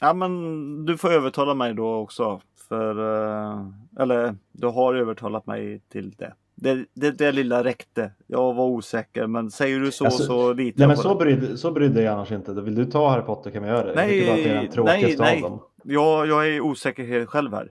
Ja 0.00 0.12
men 0.12 0.84
du 0.84 0.96
får 0.96 1.10
övertala 1.12 1.54
mig 1.54 1.74
då 1.74 1.94
också. 1.94 2.40
För, 2.68 3.14
eh, 3.14 3.66
eller 3.98 4.36
du 4.52 4.66
har 4.66 4.94
övertalat 4.94 5.46
mig 5.46 5.80
till 5.88 6.10
det. 6.10 6.34
Det, 6.60 6.86
det, 6.94 7.10
det 7.10 7.32
lilla 7.32 7.64
räckte. 7.64 8.12
Jag 8.26 8.54
var 8.54 8.64
osäker 8.64 9.26
men 9.26 9.50
säger 9.50 9.80
du 9.80 9.92
så 9.92 10.04
Alltså, 10.04 10.22
så 10.22 10.52
litar 10.52 10.78
Nej 10.78 10.82
jag 10.82 10.88
men 10.88 10.96
på 10.96 11.02
så 11.02 11.08
det. 11.08 11.24
brydde, 11.24 11.56
så 11.56 11.70
brydde 11.72 12.02
jag 12.02 12.14
annars 12.14 12.32
inte. 12.32 12.52
Vill 12.52 12.74
du 12.74 12.84
ta 12.84 13.10
Harry 13.10 13.22
Potter 13.22 13.50
kan 13.50 13.62
vi 13.62 13.68
göra 13.68 13.86
det. 13.86 13.94
Nej, 13.94 14.26
jag 14.26 14.36
det 14.36 14.48
är 14.48 14.76
den 14.76 14.84
nej, 14.84 15.16
nej. 15.18 15.42
av 15.42 15.50
dem. 15.50 15.60
Jag, 15.82 16.26
jag 16.26 16.48
är 16.48 16.60
osäker 16.60 17.04
helt 17.04 17.28
själv 17.28 17.52
här. 17.52 17.70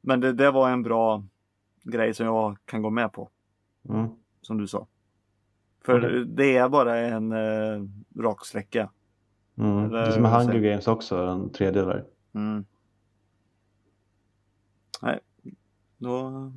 Men 0.00 0.20
det, 0.20 0.32
det 0.32 0.50
var 0.50 0.70
en 0.70 0.82
bra 0.82 1.24
grej 1.82 2.14
som 2.14 2.26
jag 2.26 2.56
kan 2.64 2.82
gå 2.82 2.90
med 2.90 3.12
på. 3.12 3.28
Mm. 3.88 4.08
Som 4.42 4.58
du 4.58 4.66
sa. 4.66 4.86
För 5.84 5.98
Okej. 5.98 6.24
det 6.26 6.56
är 6.56 6.68
bara 6.68 6.98
en 6.98 7.32
eh, 7.32 7.82
rak 8.22 8.46
sträcka. 8.46 8.90
Mm. 9.58 9.88
Det 9.88 9.98
är 9.98 10.02
Eller 10.02 10.12
som 10.12 10.24
Hunger 10.24 10.70
Games 10.70 10.88
också, 10.88 11.26
den 11.26 11.50
tredje 11.50 11.82
där. 11.82 12.04
Mm. 12.34 12.64
Nej, 15.02 15.20
då... 15.98 16.52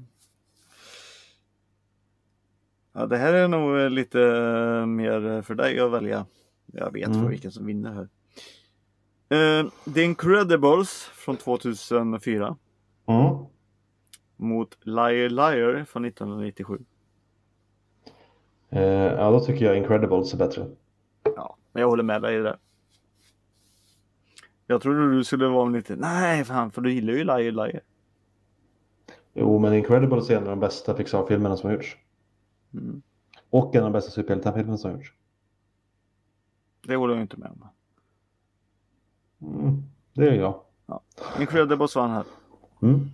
Ja, 2.98 3.06
det 3.06 3.18
här 3.18 3.34
är 3.34 3.48
nog 3.48 3.80
eh, 3.80 3.90
lite 3.90 4.22
eh, 4.22 4.86
mer 4.86 5.42
för 5.42 5.56
dig 5.56 5.80
att 5.80 5.92
välja. 5.92 6.26
Jag 6.66 6.92
vet 6.94 7.08
Mm. 7.08 7.28
vilken 7.30 7.52
som 7.52 7.66
vinner 7.66 7.92
här. 7.94 8.10
Uh, 9.34 9.70
The 9.94 10.04
Incredibles 10.04 11.04
från 11.04 11.38
2004 11.38 12.58
Mm. 13.08 13.36
mot 14.36 14.78
Liar 14.82 15.30
Liar 15.30 15.86
från 15.86 16.06
1997. 16.06 16.80
Eh, 18.70 18.82
ja, 18.84 19.32
då 19.32 19.40
tycker 19.40 19.66
jag 19.66 19.78
Incredibles 19.78 20.34
är 20.34 20.38
bättre. 20.38 20.68
Ja, 21.36 21.58
men 21.72 21.82
jag 21.82 21.90
håller 21.90 22.04
med 22.04 22.22
dig 22.22 22.36
i 22.36 22.40
det. 22.40 22.58
Jag 24.68 24.82
trodde 24.82 25.12
du 25.16 25.24
skulle 25.24 25.48
vara 25.48 25.70
lite, 25.70 25.96
nej 25.96 26.44
fan, 26.46 26.72
för 26.72 26.82
du 26.82 26.92
gillar 26.94 27.14
ju 27.14 27.24
Liar 27.24 27.52
Liar. 27.52 27.82
Jo, 29.34 29.60
men 29.60 29.74
Incredibles 29.74 30.30
är 30.30 30.36
en 30.38 30.44
av 30.44 30.50
de 30.50 30.60
bästa 30.60 30.94
Pixar-filmerna 30.94 31.58
som 31.58 31.70
har 31.70 31.76
gjorts. 31.76 31.98
Mm. 32.78 33.02
Och 33.50 33.76
en 33.76 33.84
av 33.84 33.92
de 33.92 33.98
bästa 33.98 34.12
superhjältefilmerna 34.12 34.78
som 34.78 34.92
gjorts. 34.92 35.14
Det 36.82 36.96
håller 36.96 37.14
jag 37.14 37.24
inte 37.24 37.38
med 37.38 37.52
om. 37.52 37.68
Mm. 39.42 39.84
Det 40.14 40.28
är 40.28 40.34
jag. 40.34 40.62
Incredibles 41.40 41.96
vann 41.96 42.12
här. 42.12 42.26
Mm. 42.82 43.12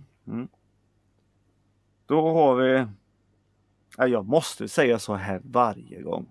Då 2.06 2.32
har 2.32 2.56
vi... 2.56 2.86
Ja, 3.96 4.06
jag 4.06 4.26
måste 4.26 4.68
säga 4.68 4.98
så 4.98 5.14
här 5.14 5.40
varje 5.44 6.02
gång. 6.02 6.26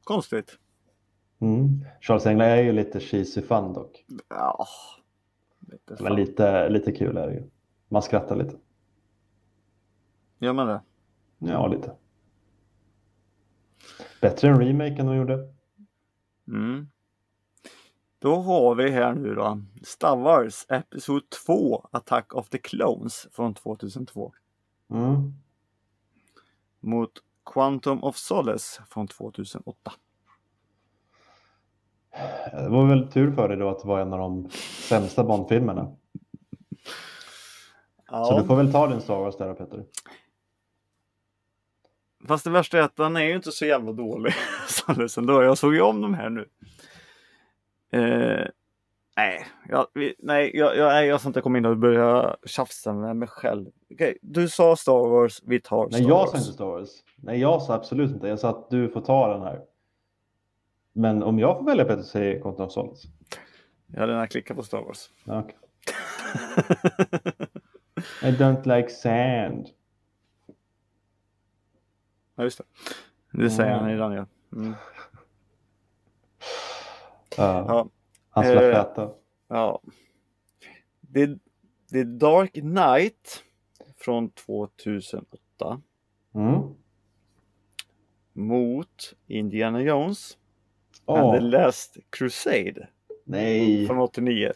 Konstigt. 0.04 0.58
Mm. 1.40 1.86
Charles 2.02 2.26
Engla 2.26 2.46
är 2.46 2.64
ju 2.64 2.72
lite 2.72 3.00
cheesy 3.00 3.42
fun 3.42 3.74
dock. 3.74 4.06
Ja. 4.30 4.68
vet 5.60 5.80
inte 5.90 6.04
Men 6.04 6.10
fan. 6.10 6.16
lite, 6.16 6.70
lite 6.70 6.92
kul 6.92 7.18
är 7.18 7.28
det 7.28 7.34
ju. 7.34 7.44
Man 7.88 8.02
skrattar 8.02 8.36
lite. 8.36 8.56
Gör 10.40 10.54
man 10.54 10.68
det? 10.68 10.82
Ja, 11.38 11.68
lite. 11.68 11.92
Bättre 14.22 14.48
än 14.48 14.60
remaken 14.60 15.06
de 15.06 15.16
gjorde. 15.16 15.48
Mm. 16.48 16.88
Då 18.24 18.36
har 18.36 18.76
vi 18.76 18.90
här 18.90 19.14
nu 19.14 19.36
då 19.36 19.62
Star 19.84 20.16
Wars 20.16 20.66
Episod 20.70 21.30
2 21.46 21.88
Attack 21.92 22.34
of 22.34 22.50
the 22.50 22.58
Clones 22.58 23.28
från 23.32 23.54
2002 23.54 24.34
Mm. 24.90 25.34
mot 26.80 27.12
Quantum 27.54 28.04
of 28.04 28.16
Solace 28.18 28.84
från 28.90 29.08
2008. 29.08 29.94
Det 32.52 32.70
var 32.70 32.86
väl 32.88 33.12
tur 33.12 33.32
för 33.32 33.50
dig 33.50 33.58
då 33.58 33.70
att 33.70 33.80
det 33.82 33.88
var 33.88 34.00
en 34.00 34.14
av 34.14 34.20
de 34.20 34.50
sämsta 34.90 35.24
Bond-filmerna. 35.24 35.96
Så 38.10 38.40
du 38.40 38.46
får 38.48 38.56
väl 38.56 38.72
ta 38.72 38.88
din 38.88 39.02
Star 39.02 39.20
Wars 39.20 39.38
där 39.38 39.48
då, 39.48 39.54
Peter. 39.56 39.86
Fast 42.28 42.44
det 42.44 42.50
värsta 42.50 42.78
är 42.78 42.82
att 42.82 42.96
den 42.96 43.16
är 43.16 43.24
ju 43.24 43.36
inte 43.36 43.52
så 43.52 43.66
jävla 43.66 43.92
dålig. 43.92 44.34
Ändå. 45.18 45.44
Jag 45.44 45.58
såg 45.58 45.74
ju 45.74 45.82
om 45.82 46.02
de 46.02 46.14
här 46.14 46.30
nu. 46.30 46.50
Eh, 47.94 48.46
Nej, 49.18 49.46
jag, 49.70 49.88
nej, 50.20 50.52
jag, 50.54 50.78
jag, 50.78 51.06
jag 51.06 51.20
ska 51.20 51.30
inte 51.30 51.42
komma 51.42 51.58
in 51.58 51.66
och 51.66 51.78
börja 51.78 52.36
tjafsa 52.46 52.94
med 52.94 53.16
mig 53.16 53.28
själv. 53.28 53.68
Okej, 53.94 54.18
du 54.22 54.50
sa 54.50 54.76
Star 54.76 55.10
Wars, 55.10 55.42
vi 55.44 55.62
tar 55.62 55.90
Star 55.90 56.00
Nej, 56.00 56.08
jag 56.08 56.16
Wars. 56.18 56.30
sa 56.32 56.38
inte 56.38 56.52
Star 56.54 56.66
Wars. 56.66 56.90
Nej, 57.16 57.40
jag 57.40 57.62
sa 57.62 57.74
absolut 57.74 58.12
inte. 58.12 58.28
Jag 58.28 58.40
sa 58.40 58.50
att 58.50 58.70
du 58.70 58.90
får 58.90 59.02
ta 59.02 59.34
den 59.34 59.42
här. 59.42 59.62
Men 60.94 61.24
om 61.24 61.40
jag 61.40 61.58
får 61.58 61.66
välja 61.66 61.86
Peter 61.86 62.02
säger 62.04 62.42
Quantum 62.42 62.66
of 62.66 62.72
Solace. 62.72 63.08
Jag 63.88 64.00
hade 64.00 64.14
redan 64.14 64.28
klickat 64.28 64.58
på 64.58 64.64
Star 64.64 64.82
Wars. 64.82 65.10
Okej. 65.26 65.58
I 68.24 68.32
don't 68.32 68.78
like 68.78 68.90
sand. 68.90 69.70
ja, 72.36 72.44
just 72.44 72.58
det. 72.58 72.64
Det 73.32 73.50
säger 73.50 73.70
Mm. 73.72 73.80
han 73.82 73.90
redan, 73.92 74.14
ja. 74.14 74.26
Mm. 74.56 74.74
Ja. 77.38 77.66
Ja, 77.68 77.88
Han 78.30 78.44
skulle 78.44 78.70
Eh. 78.72 78.84
fäta. 78.84 79.12
ja. 79.48 79.82
Det, 81.02 81.38
det 81.90 82.00
är 82.00 82.06
Dark 82.06 82.52
Knight 82.54 83.44
från 83.98 84.30
2008 84.30 85.82
Mm. 86.36 86.62
mot 88.34 89.14
Indiana 89.28 89.82
Jones 89.82 90.38
Åh, 91.06 91.20
and 91.20 91.34
the 91.34 91.40
Last 91.40 91.98
Crusade 92.10 92.88
nej, 93.24 93.88
från 93.88 94.00
89. 94.00 94.52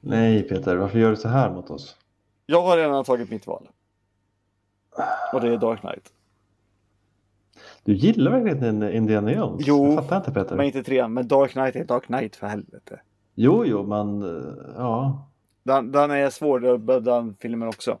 nej 0.00 0.42
Peter, 0.42 0.76
varför 0.76 0.98
gör 0.98 1.10
du 1.10 1.16
så 1.16 1.28
här 1.28 1.50
mot 1.50 1.70
oss? 1.70 1.96
Jag 2.46 2.62
har 2.62 2.76
redan 2.76 3.04
tagit 3.04 3.30
mitt 3.30 3.46
val. 3.46 3.68
Och 5.32 5.40
det 5.40 5.48
är 5.48 5.56
Dark 5.56 5.80
Knight. 5.80 6.12
Du 7.88 7.94
gillar 7.94 8.30
verkligen 8.40 8.82
Indiana 8.92 9.32
Jones? 9.32 9.66
Jo, 9.66 9.84
Jag 9.86 9.94
fattar 9.94 10.16
inte 10.16 10.32
Peter. 10.32 10.56
Men 10.56 10.66
inte 10.66 10.82
trean, 10.82 11.12
men 11.14 11.28
Dark 11.28 11.50
Knight 11.52 11.76
är 11.76 11.84
Dark 11.84 12.04
Knight 12.06 12.36
för 12.36 12.46
helvete. 12.46 13.00
Jo, 13.34 13.64
jo, 13.66 13.86
men 13.86 14.22
eh, 14.22 14.54
ja. 14.76 15.28
Den, 15.62 15.92
den 15.92 16.10
är 16.10 16.30
svårdubbad 16.30 17.04
den 17.04 17.34
filmen 17.40 17.68
också. 17.68 17.98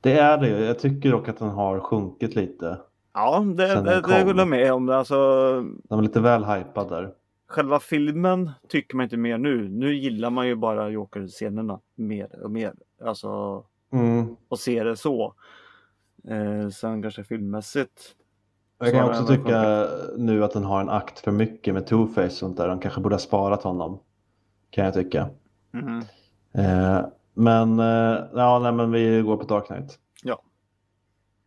Det 0.00 0.18
är 0.18 0.38
det. 0.38 0.48
Jag 0.48 0.78
tycker 0.78 1.10
dock 1.10 1.28
att 1.28 1.38
den 1.38 1.48
har 1.48 1.80
sjunkit 1.80 2.34
lite. 2.34 2.78
Ja, 3.14 3.40
det, 3.40 3.66
det, 3.66 4.00
det 4.08 4.22
håller 4.24 4.38
jag 4.40 4.48
med 4.48 4.72
om. 4.72 4.88
Alltså, 4.88 5.16
Den 5.62 5.96
var 5.98 6.02
lite 6.02 6.20
väl 6.20 6.44
hypad 6.44 6.88
där. 6.88 7.10
själva 7.48 7.80
filmen 7.80 8.50
tycker 8.68 8.96
man 8.96 9.04
inte 9.04 9.16
mer 9.16 9.38
nu. 9.38 9.68
Nu 9.68 9.94
gillar 9.94 10.30
man 10.30 10.46
ju 10.48 10.54
bara 10.54 10.88
Joker-scenerna 10.88 11.80
mer 11.94 12.42
och 12.44 12.50
mer. 12.50 12.72
Alltså, 13.04 13.64
Mm. 13.92 14.36
och 14.48 14.58
ser 14.58 14.84
det 14.84 14.96
så. 14.96 15.34
Eh, 16.28 16.68
sen 16.68 17.02
kanske 17.02 17.24
filmmässigt. 17.24 18.14
Jag 18.78 18.92
kan 18.92 19.08
också 19.10 19.26
tycka 19.26 19.86
nu 20.16 20.44
att 20.44 20.52
den 20.52 20.64
har 20.64 20.80
en 20.80 20.88
akt 20.88 21.18
för 21.18 21.30
mycket 21.32 21.74
med 21.74 21.88
Two-Face 21.88 22.24
och 22.26 22.32
sånt 22.32 22.56
där. 22.56 22.68
De 22.68 22.80
kanske 22.80 23.00
borde 23.00 23.14
ha 23.14 23.20
sparat 23.20 23.62
honom. 23.62 24.00
Kan 24.70 24.84
jag 24.84 24.94
tycka. 24.94 25.30
Mhm. 25.70 26.02
Eh, 26.54 27.06
men, 27.34 27.78
eh, 27.78 28.24
ja, 28.34 28.58
nej, 28.62 28.72
men 28.72 28.92
vi 28.92 29.22
går 29.22 29.36
på 29.36 29.44
Dark 29.44 29.66
Knight. 29.66 29.98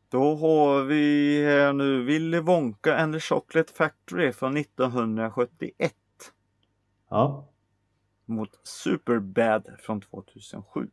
Då 0.09 0.35
har 0.35 0.83
vi 0.83 1.43
här 1.45 1.73
nu 1.73 2.03
Willy 2.03 2.39
Wonka 2.39 2.97
and 2.97 3.13
the 3.13 3.19
Chocolate 3.19 3.73
Factory 3.73 4.31
från 4.31 4.57
1971 4.57 5.93
Ja. 7.09 7.47
mot 8.25 8.49
Superbad 8.63 9.67
från 9.79 10.01
2007. 10.01 10.89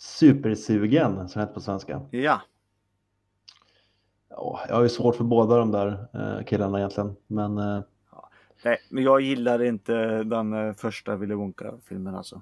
Supersugen, 0.00 1.28
som 1.28 1.40
heter 1.40 1.54
på 1.54 1.60
svenska. 1.60 2.00
Ja, 2.10 2.40
Ja, 4.30 4.60
jag 4.68 4.74
har 4.74 4.82
ju 4.82 4.88
svårt 4.88 5.16
för 5.16 5.24
båda 5.24 5.56
de 5.56 5.70
där 5.70 6.06
eh, 6.14 6.44
killarna 6.44 6.78
egentligen. 6.78 7.16
Men 7.26 7.58
eh, 7.58 7.80
nej, 8.64 8.78
men 8.90 9.04
jag 9.04 9.20
gillar 9.20 9.62
inte 9.62 10.22
den 10.22 10.52
eh, 10.52 10.72
första 10.74 11.16
Willy 11.16 11.34
Wonka-filmen 11.34 12.14
alltså. 12.14 12.40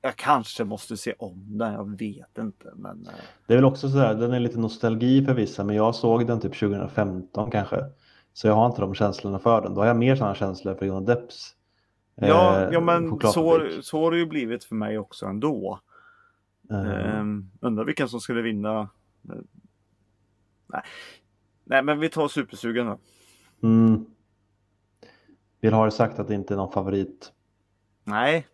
Jag 0.00 0.16
kanske 0.16 0.64
måste 0.64 0.96
se 0.96 1.14
om 1.18 1.58
den, 1.58 1.72
jag 1.72 1.98
vet 1.98 2.38
inte. 2.38 2.72
Men, 2.74 3.08
det 3.46 3.54
är 3.54 3.56
väl 3.56 3.64
också 3.64 3.88
sådär, 3.88 4.14
den 4.14 4.32
är 4.32 4.40
lite 4.40 4.58
nostalgi 4.58 5.24
för 5.24 5.34
vissa. 5.34 5.64
Men 5.64 5.76
jag 5.76 5.94
såg 5.94 6.26
den 6.26 6.40
typ 6.40 6.58
2015 6.58 7.50
kanske. 7.50 7.84
Så 8.32 8.46
jag 8.46 8.54
har 8.54 8.66
inte 8.66 8.80
de 8.80 8.94
känslorna 8.94 9.38
för 9.38 9.62
den. 9.62 9.74
Då 9.74 9.80
har 9.80 9.86
jag 9.86 9.96
mer 9.96 10.16
sådana 10.16 10.34
känslor 10.34 10.74
för 10.74 10.86
Johnny 10.86 11.06
Depps 11.06 11.54
ja, 12.14 12.60
eh, 12.60 12.68
ja, 12.72 12.80
men 12.80 13.20
så, 13.20 13.68
så 13.82 14.00
har 14.04 14.10
det 14.10 14.18
ju 14.18 14.26
blivit 14.26 14.64
för 14.64 14.74
mig 14.74 14.98
också 14.98 15.26
ändå. 15.26 15.80
Um, 16.68 17.50
undrar 17.60 17.84
vilken 17.84 18.08
som 18.08 18.20
skulle 18.20 18.42
vinna. 18.42 18.80
Eh, 18.80 19.36
Nej. 20.66 20.82
Nej, 21.64 21.82
men 21.82 22.00
vi 22.00 22.08
tar 22.08 22.28
Supersugen 22.28 22.86
då. 22.86 22.98
mm. 23.68 24.04
Vill 25.60 25.72
ha 25.72 25.84
det 25.84 25.90
sagt 25.90 26.18
att 26.18 26.28
det 26.28 26.34
inte 26.34 26.54
är 26.54 26.56
någon 26.56 26.72
favorit. 26.72 27.32
Nej. 28.04 28.46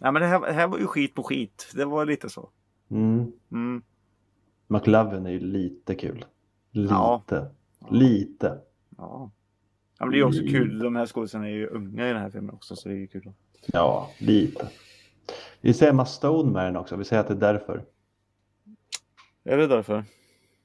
Nej, 0.00 0.12
men 0.12 0.22
det 0.22 0.28
här, 0.28 0.40
det 0.40 0.52
här 0.52 0.68
var 0.68 0.78
ju 0.78 0.86
skit 0.86 1.14
på 1.14 1.22
skit. 1.22 1.72
Det 1.74 1.84
var 1.84 2.06
lite 2.06 2.28
så. 2.28 2.50
Mm. 2.90 3.32
Mm. 3.52 3.82
McLovin 4.66 5.26
är 5.26 5.30
ju 5.30 5.40
lite 5.40 5.94
kul. 5.94 6.24
Lite. 6.70 6.94
Ja. 6.94 7.22
Lite. 7.90 8.58
Ja. 8.96 9.30
ja 9.98 10.04
men 10.04 10.10
det 10.10 10.16
är 10.16 10.18
ju 10.18 10.24
också 10.24 10.40
kul. 10.40 10.78
De 10.78 10.96
här 10.96 11.06
skådespelarna 11.06 11.48
är 11.48 11.54
ju 11.54 11.66
unga 11.66 12.08
i 12.08 12.12
den 12.12 12.22
här 12.22 12.30
filmen 12.30 12.54
också, 12.54 12.76
så 12.76 12.88
det 12.88 12.94
är 12.94 12.98
ju 12.98 13.06
kul. 13.06 13.32
Ja, 13.66 14.10
lite. 14.18 14.68
Vi 15.60 15.74
säger 15.74 15.92
Emma 15.92 16.06
Stone 16.06 16.52
med 16.52 16.64
den 16.64 16.76
också. 16.76 16.96
Vi 16.96 17.04
säger 17.04 17.20
att 17.20 17.28
det 17.28 17.34
är 17.34 17.52
därför. 17.52 17.84
Är 19.44 19.56
det 19.56 19.66
därför? 19.66 20.04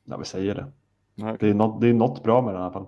Ja, 0.04 0.18
vi 0.18 0.26
säger 0.26 0.56
det. 0.56 0.72
Ja, 1.16 1.26
okej. 1.26 1.38
Det 1.40 1.50
är 1.50 1.54
något, 1.54 1.82
det 1.82 1.88
är 1.88 1.94
något 1.94 2.24
bra 2.24 2.42
med 2.42 2.54
den 2.54 2.62
i 2.62 2.64
alla 2.64 2.74
fall. 2.74 2.88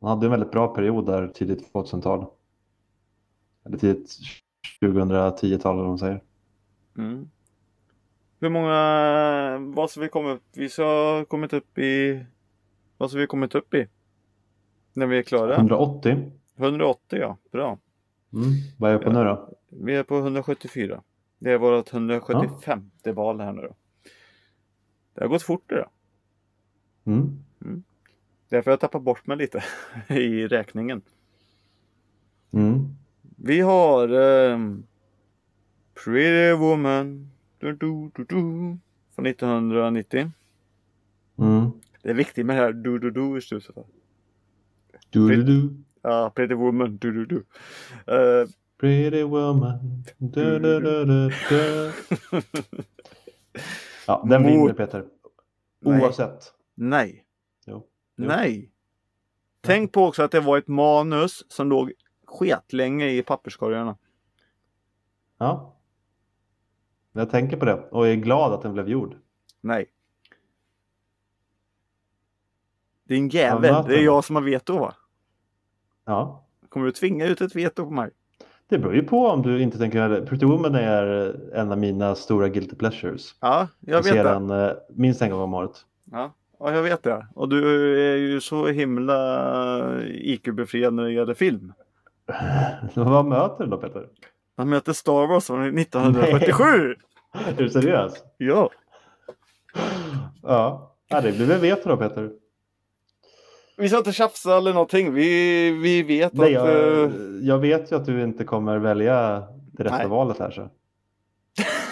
Han 0.00 0.10
hade 0.10 0.26
en 0.26 0.30
väldigt 0.30 0.50
bra 0.50 0.74
period 0.74 1.06
där 1.06 1.28
tidigt 1.28 1.72
2000-tal. 1.72 2.26
Eller 3.66 3.78
tidigt 3.78 4.18
2010-tal 4.80 5.72
eller 5.72 5.82
vad 5.82 5.88
man 5.88 5.98
säger. 5.98 6.22
Mm. 6.98 7.30
Hur 8.40 8.48
många, 8.48 9.72
vad 9.74 9.90
ska 9.90 10.00
vi 10.00 10.08
komma 10.08 10.30
upp? 10.30 10.42
Vi 10.52 10.68
ska 10.68 11.24
kommit 11.24 11.52
upp 11.52 11.78
i, 11.78 12.24
vad 12.98 13.10
ska 13.10 13.18
vi 13.18 13.26
kommit 13.26 13.54
upp 13.54 13.74
i? 13.74 13.86
När 14.92 15.06
vi 15.06 15.18
är 15.18 15.22
klara? 15.22 15.56
180. 15.56 16.32
180 16.56 17.18
ja, 17.18 17.36
bra. 17.52 17.78
Mm. 18.32 18.48
Vad 18.78 18.90
är 18.90 18.94
jag 18.94 19.02
på 19.02 19.12
nu 19.12 19.24
då? 19.24 19.58
Vi 19.68 19.94
är 19.94 20.02
på 20.02 20.18
174. 20.18 21.02
Det 21.38 21.52
är 21.52 21.58
vårt 21.58 21.92
175 21.92 22.90
val 23.04 23.40
här 23.40 23.52
nu 23.52 23.62
då. 23.62 23.76
Det 25.14 25.24
har 25.24 25.28
gått 25.28 25.42
fort 25.42 25.64
det 25.66 25.76
då. 25.76 25.90
Mm. 27.04 27.42
Därför 28.48 28.70
har 28.70 28.72
jag 28.72 28.80
tappat 28.80 29.02
bort 29.02 29.26
mig 29.26 29.36
lite 29.36 29.64
i 30.08 30.46
räkningen. 30.46 31.02
Mm. 32.50 32.88
Vi 33.36 33.60
har 33.60 34.08
ehm, 34.08 34.86
Pretty 36.04 36.52
Woman 36.52 37.30
du, 37.58 37.72
du, 37.72 38.10
du, 38.14 38.24
du, 38.24 38.78
från 39.14 39.26
1990. 39.26 40.30
Mm. 41.38 41.70
Det 42.02 42.10
är 42.10 42.14
viktigt 42.14 42.46
med 42.46 42.56
det 42.56 42.62
här 42.62 42.72
du, 42.72 42.98
du, 42.98 43.10
du 43.10 43.38
i 43.38 43.40
slutet. 43.40 43.76
Du, 45.10 45.28
du, 45.28 45.42
du. 45.42 45.70
Ja, 46.02 46.32
Pretty 46.34 46.54
Woman 46.54 46.96
du, 46.96 47.12
du, 47.12 47.26
du. 47.26 47.44
Eh, 48.14 48.48
Pretty 48.78 49.22
woman. 49.22 50.04
Du, 50.18 50.58
du, 50.58 50.80
du, 50.80 51.04
du, 51.04 51.30
du. 51.48 51.92
Ja, 54.06 54.24
den 54.28 54.42
Mot- 54.42 54.50
vinner 54.50 54.72
Peter. 54.72 55.04
Nej. 55.80 56.02
Oavsett. 56.02 56.52
nej. 56.74 57.24
Jo. 57.66 57.86
Jo. 58.16 58.26
Nej. 58.26 58.72
Tänk 59.60 59.92
på 59.92 60.04
också 60.06 60.22
att 60.22 60.30
det 60.30 60.40
var 60.40 60.58
ett 60.58 60.68
manus 60.68 61.44
som 61.48 61.68
låg 61.68 61.92
skitlänge 62.26 63.08
i 63.08 63.22
papperskorgarna. 63.22 63.96
Ja. 65.38 65.76
Jag 67.12 67.30
tänker 67.30 67.56
på 67.56 67.64
det 67.64 67.74
och 67.90 68.08
är 68.08 68.14
glad 68.14 68.52
att 68.52 68.62
den 68.62 68.72
blev 68.72 68.88
gjord. 68.88 69.16
Nej. 69.60 69.86
Din 73.04 73.28
jävel, 73.28 73.84
det 73.88 73.98
är 73.98 74.04
jag 74.04 74.24
som 74.24 74.36
har 74.36 74.42
veto 74.42 74.78
va? 74.78 74.94
Ja. 76.04 76.46
Kommer 76.68 76.86
du 76.86 76.92
tvinga 76.92 77.26
ut 77.26 77.40
ett 77.40 77.56
veto 77.56 77.84
på 77.84 77.90
mig? 77.90 78.10
Det 78.68 78.78
beror 78.78 78.94
ju 78.94 79.02
på 79.02 79.26
om 79.26 79.42
du 79.42 79.62
inte 79.62 79.78
tänker... 79.78 80.26
Pretty 80.26 80.46
Woman 80.46 80.74
är 80.74 81.34
en 81.54 81.72
av 81.72 81.78
mina 81.78 82.14
stora 82.14 82.48
guilty 82.48 82.76
pleasures. 82.76 83.34
Ja, 83.40 83.68
jag 83.80 83.94
Jag 83.94 84.02
vet 84.02 84.12
ser 84.12 84.24
det. 84.24 84.30
den 84.30 84.50
eh, 84.50 84.70
minst 84.90 85.22
en 85.22 85.30
gång 85.30 85.40
om 85.40 85.54
året. 85.54 85.84
Ja, 86.12 86.32
ja, 86.58 86.72
jag 86.74 86.82
vet 86.82 87.02
det. 87.02 87.26
Och 87.34 87.48
du 87.48 87.92
är 88.12 88.16
ju 88.16 88.40
så 88.40 88.66
himla 88.66 90.00
IQ-befriad 90.04 90.94
när 90.94 91.02
det 91.02 91.12
gäller 91.12 91.34
film. 91.34 91.72
Vad 92.94 93.24
möter 93.24 93.64
du 93.64 93.70
då 93.70 93.76
Peter? 93.76 94.06
Man 94.56 94.68
möter 94.68 94.92
Star 94.92 95.26
Wars 95.26 95.46
från 95.46 95.78
1947! 95.78 96.94
Är 97.48 97.52
du 97.56 97.70
seriös? 97.70 98.12
Ja. 98.36 98.70
Ja. 100.42 100.94
ja 101.08 101.20
det 101.20 101.32
blir 101.32 101.46
väl 101.46 101.60
veto 101.60 101.88
då 101.88 101.96
Peter. 101.96 102.30
Vi 103.78 103.88
ska 103.88 103.98
inte 103.98 104.12
tjafsa 104.12 104.56
eller 104.56 104.72
någonting. 104.72 105.12
Vi, 105.14 105.70
vi 105.70 106.02
vet 106.02 106.32
Nej, 106.32 106.56
att... 106.56 106.68
jag, 106.68 107.04
eh, 107.04 107.10
jag 107.42 107.58
vet 107.58 107.92
ju 107.92 107.96
att 107.96 108.06
du 108.06 108.22
inte 108.22 108.44
kommer 108.44 108.78
välja 108.78 109.42
det 109.72 109.84
rätta 109.84 109.96
Nej. 109.96 110.06
valet 110.08 110.38
här 110.38 110.50
så. 110.50 110.70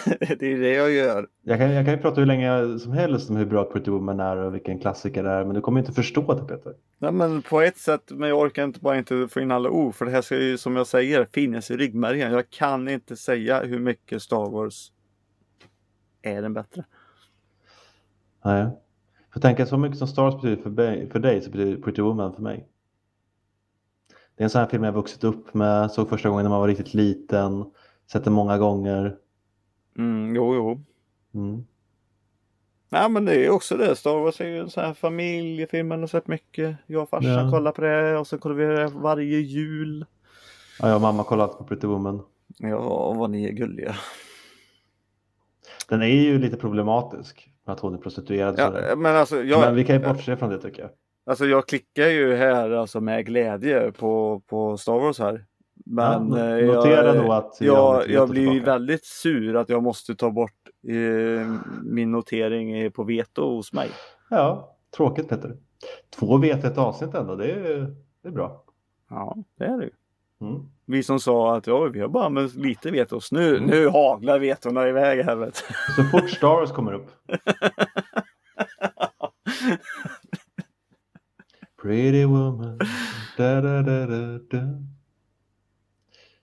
det 0.38 0.52
är 0.52 0.58
det 0.58 0.72
jag 0.72 0.90
gör. 0.92 1.26
Jag 1.42 1.58
kan, 1.58 1.70
jag 1.70 1.84
kan 1.84 1.94
ju 1.94 2.00
prata 2.00 2.20
hur 2.20 2.26
länge 2.26 2.78
som 2.78 2.92
helst 2.92 3.30
om 3.30 3.36
hur 3.36 3.46
bra 3.46 3.64
Pretty 3.64 3.90
Woman 3.90 4.20
är 4.20 4.36
och 4.36 4.54
vilken 4.54 4.78
klassiker 4.78 5.22
det 5.22 5.30
är, 5.30 5.44
men 5.44 5.54
du 5.54 5.60
kommer 5.60 5.80
inte 5.80 5.92
förstå 5.92 6.34
det 6.34 6.54
Peter. 6.54 6.74
Nej, 6.98 7.12
men 7.12 7.42
på 7.42 7.60
ett 7.60 7.78
sätt, 7.78 8.02
men 8.10 8.28
jag 8.28 8.38
orkar 8.38 8.64
inte 8.64 8.80
bara 8.80 8.98
inte 8.98 9.28
få 9.28 9.40
in 9.40 9.50
alla 9.50 9.70
ord, 9.70 9.94
för 9.94 10.04
det 10.04 10.10
här 10.10 10.22
ska 10.22 10.36
ju 10.36 10.58
som 10.58 10.76
jag 10.76 10.86
säger 10.86 11.26
finnas 11.32 11.70
i 11.70 11.76
ryggmärgen. 11.76 12.32
Jag 12.32 12.50
kan 12.50 12.88
inte 12.88 13.16
säga 13.16 13.62
hur 13.62 13.78
mycket 13.78 14.22
Star 14.22 14.50
Wars 14.50 14.92
är 16.22 16.42
den 16.42 16.54
bättre. 16.54 16.84
Nej. 18.44 18.66
För 19.36 19.40
tänka 19.40 19.66
så 19.66 19.76
mycket 19.76 19.98
som 19.98 20.08
Star 20.08 20.22
Wars 20.22 20.34
betyder 20.34 20.62
för, 20.62 20.70
mig, 20.70 21.10
för 21.10 21.18
dig 21.18 21.40
så 21.40 21.50
betyder 21.50 21.82
Pretty 21.82 22.02
Woman 22.02 22.34
för 22.34 22.42
mig. 22.42 22.68
Det 24.36 24.42
är 24.42 24.44
en 24.44 24.50
sån 24.50 24.60
här 24.60 24.68
film 24.68 24.84
jag 24.84 24.92
vuxit 24.92 25.24
upp 25.24 25.54
med, 25.54 25.90
såg 25.90 26.08
första 26.08 26.28
gången 26.28 26.44
när 26.44 26.50
man 26.50 26.60
var 26.60 26.68
riktigt 26.68 26.94
liten, 26.94 27.64
sett 28.12 28.24
den 28.24 28.32
många 28.32 28.58
gånger. 28.58 29.16
Mm, 29.98 30.36
jo, 30.36 30.54
jo. 30.54 30.84
Mm. 31.34 31.64
Nej, 32.88 33.10
men 33.10 33.24
det 33.24 33.46
är 33.46 33.50
också 33.50 33.76
det. 33.76 33.96
Star 33.96 34.18
Wars 34.18 34.40
är 34.40 34.48
ju 34.48 34.58
en 34.58 34.70
sån 34.70 34.84
här 34.84 34.94
familjefilm 34.94 35.88
man 35.88 36.00
har 36.00 36.06
sett 36.06 36.26
mycket. 36.26 36.76
Jag 36.86 37.02
och 37.02 37.08
farsan 37.08 37.32
Ja. 37.44 37.50
kollar 37.50 37.72
på 37.72 37.80
det 37.82 38.18
och 38.18 38.26
så 38.26 38.38
kollar 38.38 38.56
vi 38.56 38.64
det 38.64 38.86
varje 38.86 39.38
jul. 39.38 40.06
Ja, 40.80 40.88
jag 40.88 40.94
och 40.94 41.02
mamma 41.02 41.24
kollat 41.24 41.58
på 41.58 41.64
Pretty 41.64 41.86
Woman. 41.86 42.22
Ja, 42.58 43.12
vad 43.12 43.30
ni 43.30 43.44
är 43.44 43.52
gulliga. 43.52 43.96
Den 45.88 46.02
är 46.02 46.06
ju 46.06 46.38
lite 46.38 46.56
problematisk 46.56 47.52
att 47.66 47.80
hon 47.80 47.94
är 47.94 47.98
prostituerad. 47.98 48.54
Ja, 48.58 48.96
men 48.96 49.16
alltså, 49.16 49.42
jag, 49.42 49.60
Men 49.60 49.74
vi 49.74 49.84
kan 49.84 49.96
ju 50.00 50.08
bortse 50.08 50.36
från 50.36 50.50
det 50.50 50.58
tycker 50.58 50.82
jag. 50.82 50.90
alltså 51.26 51.46
jag 51.46 51.68
klickar 51.68 52.06
ju 52.08 52.34
här 52.34 52.70
alltså 52.70 53.00
med 53.00 53.26
glädje 53.26 53.92
på, 53.92 54.42
på 54.46 54.76
Star 54.76 54.98
Wars 54.98 55.18
här. 55.18 55.44
Men 55.86 56.30
Ja, 56.32 56.58
eh, 56.58 56.66
notera 56.74 57.14
jag, 57.14 57.24
då 57.26 57.32
att 57.32 57.56
jag, 57.60 58.10
jag 58.10 58.28
blir 58.28 58.50
tillbaka. 58.50 58.72
väldigt 58.72 59.04
sur 59.04 59.56
att 59.56 59.68
jag 59.68 59.82
måste 59.82 60.14
ta 60.14 60.30
bort 60.30 60.52
eh, 60.88 61.46
min 61.84 62.12
notering 62.12 62.90
på 62.92 63.04
veto 63.04 63.54
hos 63.56 63.72
mig. 63.72 63.88
Ja, 64.30 64.76
tråkigt 64.96 65.28
Peter. 65.28 65.56
Två 66.18 66.36
vet 66.38 66.64
ett 66.64 66.78
avsnitt 66.78 67.14
ändå, 67.14 67.34
det 67.36 67.50
är, 67.52 67.94
det 68.22 68.28
är 68.28 68.32
bra. 68.32 68.64
Ja, 69.10 69.36
det 69.58 69.64
är 69.64 69.78
det 69.78 69.84
ju. 69.84 69.90
Mm. 70.40 70.62
Vi 70.86 71.02
som 71.02 71.20
sa 71.20 71.56
att 71.56 71.66
ja, 71.66 71.84
vi 71.84 72.00
har 72.00 72.08
bara 72.08 72.28
med 72.28 72.54
lite 72.56 72.90
vetos. 72.90 73.32
Nu, 73.32 73.60
nu 73.60 73.88
haglar 73.88 74.38
vetorna 74.38 74.88
iväg 74.88 75.26
vet 75.38 75.64
du. 75.68 75.74
Så 76.02 76.04
fort 76.10 76.30
Star 76.30 76.48
Wars 76.48 76.72
kommer 76.72 76.92
upp. 76.92 77.10
Pretty 81.82 82.24
woman. 82.24 82.78
Da, 83.36 83.60
da, 83.60 83.82
da, 83.82 84.06
da, 84.06 84.38
da. 84.50 84.82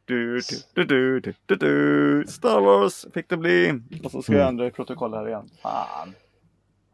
Du, 0.06 0.42
du, 0.74 0.84
du, 0.86 1.20
du, 1.20 1.34
du, 1.46 1.56
du. 1.56 2.26
Star 2.28 2.62
Wars 2.62 3.06
fick 3.14 3.30
det 3.30 3.38
bli. 3.38 3.82
Och 4.04 4.12
så 4.12 4.22
ska 4.22 4.34
jag 4.34 4.42
Mm. 4.42 4.50
ändra 4.50 4.68
i 4.68 4.72
protokoll 4.72 5.14
här 5.14 5.28
igen. 5.28 5.50
Fan. 5.62 6.14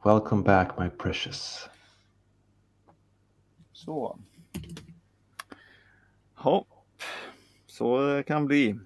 Welcome 0.04 0.44
back 0.44 0.78
my 0.80 0.90
precious. 0.90 1.70
Så. 3.74 4.20
Ja. 6.44 6.66
Så 7.80 8.02
det 8.02 8.24
kan 8.24 8.46
bli. 8.46 8.80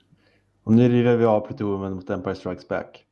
Och 0.63 0.73
nu 0.73 0.89
river 0.89 1.17
vi 1.17 1.25
av 1.25 1.47
woman 1.59 1.93
mot 1.93 2.09
Empire 2.09 2.35
Strikes 2.35 2.67
Back. 2.67 3.05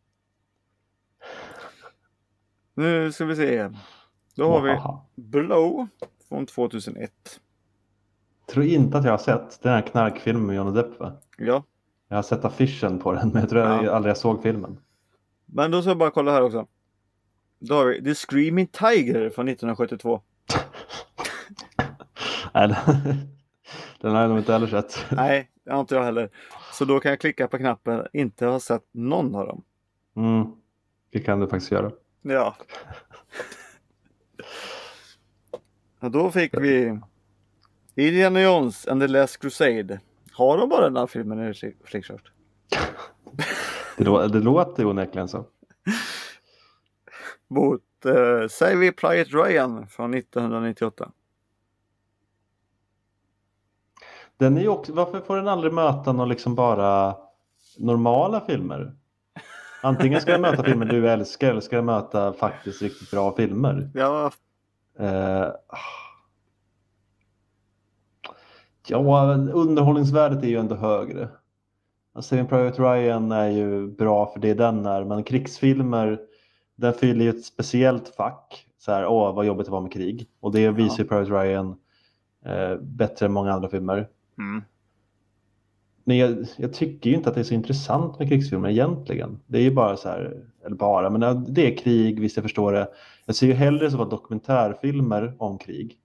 Nu 2.74 3.12
ska 3.12 3.26
vi 3.26 3.36
se. 3.36 3.70
Då 4.36 4.52
har 4.52 4.62
vi. 4.62 4.78
Blow 5.22 5.88
från 6.30 6.46
2001. 6.46 7.12
Tror 8.50 8.66
inte 8.66 8.98
att 8.98 9.04
jag 9.04 9.12
har 9.12 9.18
sett 9.18 9.62
den 9.62 9.72
här 9.74 9.82
knarkfilmen 9.82 10.46
med 10.46 10.56
Johnny 10.56 10.72
Depp 10.72 11.00
va? 11.00 11.14
Ja. 11.38 11.64
Jag 12.08 12.18
har 12.18 12.24
sett 12.24 12.46
affischen 12.46 13.00
på 13.00 13.14
den 13.14 13.30
men 13.34 13.42
jag 13.42 13.50
tror 13.50 13.62
Ja. 13.62 13.84
jag 13.84 13.94
aldrig 13.96 14.10
jag 14.10 14.18
såg 14.18 14.44
filmen. 14.44 14.78
Men 15.46 15.72
då 15.72 15.82
ska 15.82 15.90
jag 15.90 15.98
bara 15.98 16.12
kolla 16.12 16.32
här 16.32 16.42
också. 16.42 16.68
Då 17.60 17.76
har 17.76 17.86
vi 17.86 18.04
The 18.04 18.16
Screaming 18.16 18.68
Tiger 18.68 19.30
från 19.30 19.48
1972. 19.48 20.22
Nej, 22.54 22.68
den, 22.68 22.76
den 24.02 24.12
har 24.16 24.22
jag 24.22 24.30
nog 24.30 24.38
inte 24.40 24.54
heller 24.54 24.68
sett. 24.68 25.06
Nej, 25.12 25.51
det 25.66 25.72
har 25.72 25.80
inte 25.80 25.96
jag 25.96 26.04
heller. 26.04 26.30
Så 26.74 26.86
då 26.86 27.00
kan 27.00 27.10
jag 27.10 27.20
klicka 27.20 27.48
på 27.48 27.58
knappen 27.58 28.08
inte 28.14 28.46
ha 28.46 28.60
sett 28.60 28.86
någon 28.92 29.36
av 29.36 29.48
dem. 29.48 29.64
Mm, 30.16 30.46
det 31.12 31.20
kan 31.20 31.40
du 31.40 31.48
faktiskt 31.48 31.72
göra. 31.72 31.92
Ja. 32.22 32.56
Och 36.00 36.12
då 36.12 36.32
fick 36.32 36.58
vi 36.58 37.00
Indiana 37.96 38.42
Jones 38.42 38.88
and 38.88 39.02
the 39.02 39.08
Last 39.08 39.38
Crusade. 39.42 40.00
Har 40.32 40.58
de 40.58 40.70
bara 40.70 40.82
den 40.82 40.98
här 40.98 41.08
filmen 41.08 41.50
i 41.50 41.54
flickchart? 41.86 42.32
Det, 43.98 44.04
lå- 44.04 44.28
det 44.28 44.40
låter 44.40 44.86
onekligen 44.86 45.28
så. 45.28 45.46
Mot 47.48 47.82
uh, 48.06 48.48
Savvy 48.48 48.92
Private 48.92 49.30
Ryan 49.38 49.88
från 49.88 50.14
1998. 50.14 51.12
Den 54.42 54.58
är 54.58 54.68
också, 54.68 54.94
varför 54.94 55.20
får 55.20 55.36
den 55.36 55.48
aldrig 55.48 55.74
möta 55.74 56.12
någon 56.12 56.30
liksom 56.30 56.56
bara 56.56 57.16
normala 57.78 58.42
filmer? 58.42 58.96
Antingen 59.84 60.22
ska 60.22 60.32
den 60.32 60.42
möta 60.42 60.64
filmer 60.64 60.86
du 60.86 61.10
älskar 61.10 61.50
eller 61.50 61.62
ska 61.62 61.76
den 61.76 61.86
möta 61.86 62.34
faktiskt 62.34 62.82
riktigt 62.82 63.12
bra 63.12 63.36
filmer. 63.36 63.92
Ja, 63.94 64.32
Eh, 65.00 65.48
ja, 68.88 69.34
underhållningsvärdet 69.54 70.44
är 70.44 70.48
ju 70.48 70.58
ändå 70.58 70.76
högre. 70.76 71.30
Saving 72.20 72.48
Private 72.48 72.82
Ryan 72.82 73.32
är 73.32 73.50
ju 73.50 73.88
bra 73.88 74.26
för 74.34 74.40
det 74.40 74.54
den 74.54 74.86
är, 74.86 75.04
men 75.04 75.24
krigsfilmer 75.24 76.20
den 76.76 76.94
fyller 76.94 77.26
ju 77.26 77.30
ett 77.30 77.46
speciellt 77.46 78.16
fack. 78.16 78.68
Så 78.78 78.92
här, 78.92 79.06
åh 79.06 79.36
vad 79.36 79.46
jobbigt 79.46 79.66
det 79.66 79.72
var 79.72 79.82
med 79.82 79.94
krig. 79.94 80.28
Och 80.40 80.52
det 80.52 80.72
visar 80.72 81.04
ju 81.04 81.10
Private 81.10 81.32
Ryan 81.32 81.76
eh, 82.46 82.76
bättre 82.82 83.26
än 83.26 83.32
många 83.32 83.54
andra 83.54 83.70
filmer. 83.70 84.08
Mm. 84.42 84.64
Men 86.04 86.18
jag, 86.18 86.46
jag 86.58 86.74
tycker 86.74 87.10
ju 87.10 87.16
inte 87.16 87.30
att 87.30 87.36
det 87.36 87.42
är 87.42 87.46
så 87.46 87.54
intressant 87.54 88.20
med 88.20 88.30
krigsfilmer 88.30 88.70
egentligen. 88.70 89.40
Det 89.48 89.58
är 89.58 89.62
ju 89.62 89.72
bara 89.72 89.98
så 89.98 90.10
här, 90.10 90.44
eller 90.66 90.76
bara, 90.76 91.10
men 91.10 91.54
det 91.54 91.74
är 91.74 91.78
krig, 91.78 92.20
visst 92.20 92.38
jag 92.38 92.44
förstår 92.44 92.72
det. 92.72 92.90
Jag 93.26 93.36
ser 93.36 93.48
ju 93.48 93.54
hellre 93.54 93.92
så 93.92 93.98
vara 93.98 94.10
dokumentärfilmer 94.10 95.36
om 95.40 95.58
krig. 95.58 95.98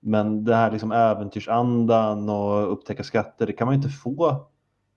Men 0.00 0.44
det 0.44 0.54
här 0.54 0.70
liksom 0.72 0.92
äventyrsandan 0.92 2.28
och 2.28 2.72
upptäcka 2.72 3.02
skatter, 3.02 3.46
det 3.46 3.52
kan 3.52 3.66
man 3.66 3.74
ju 3.74 3.76
inte 3.76 3.88
få 3.88 4.46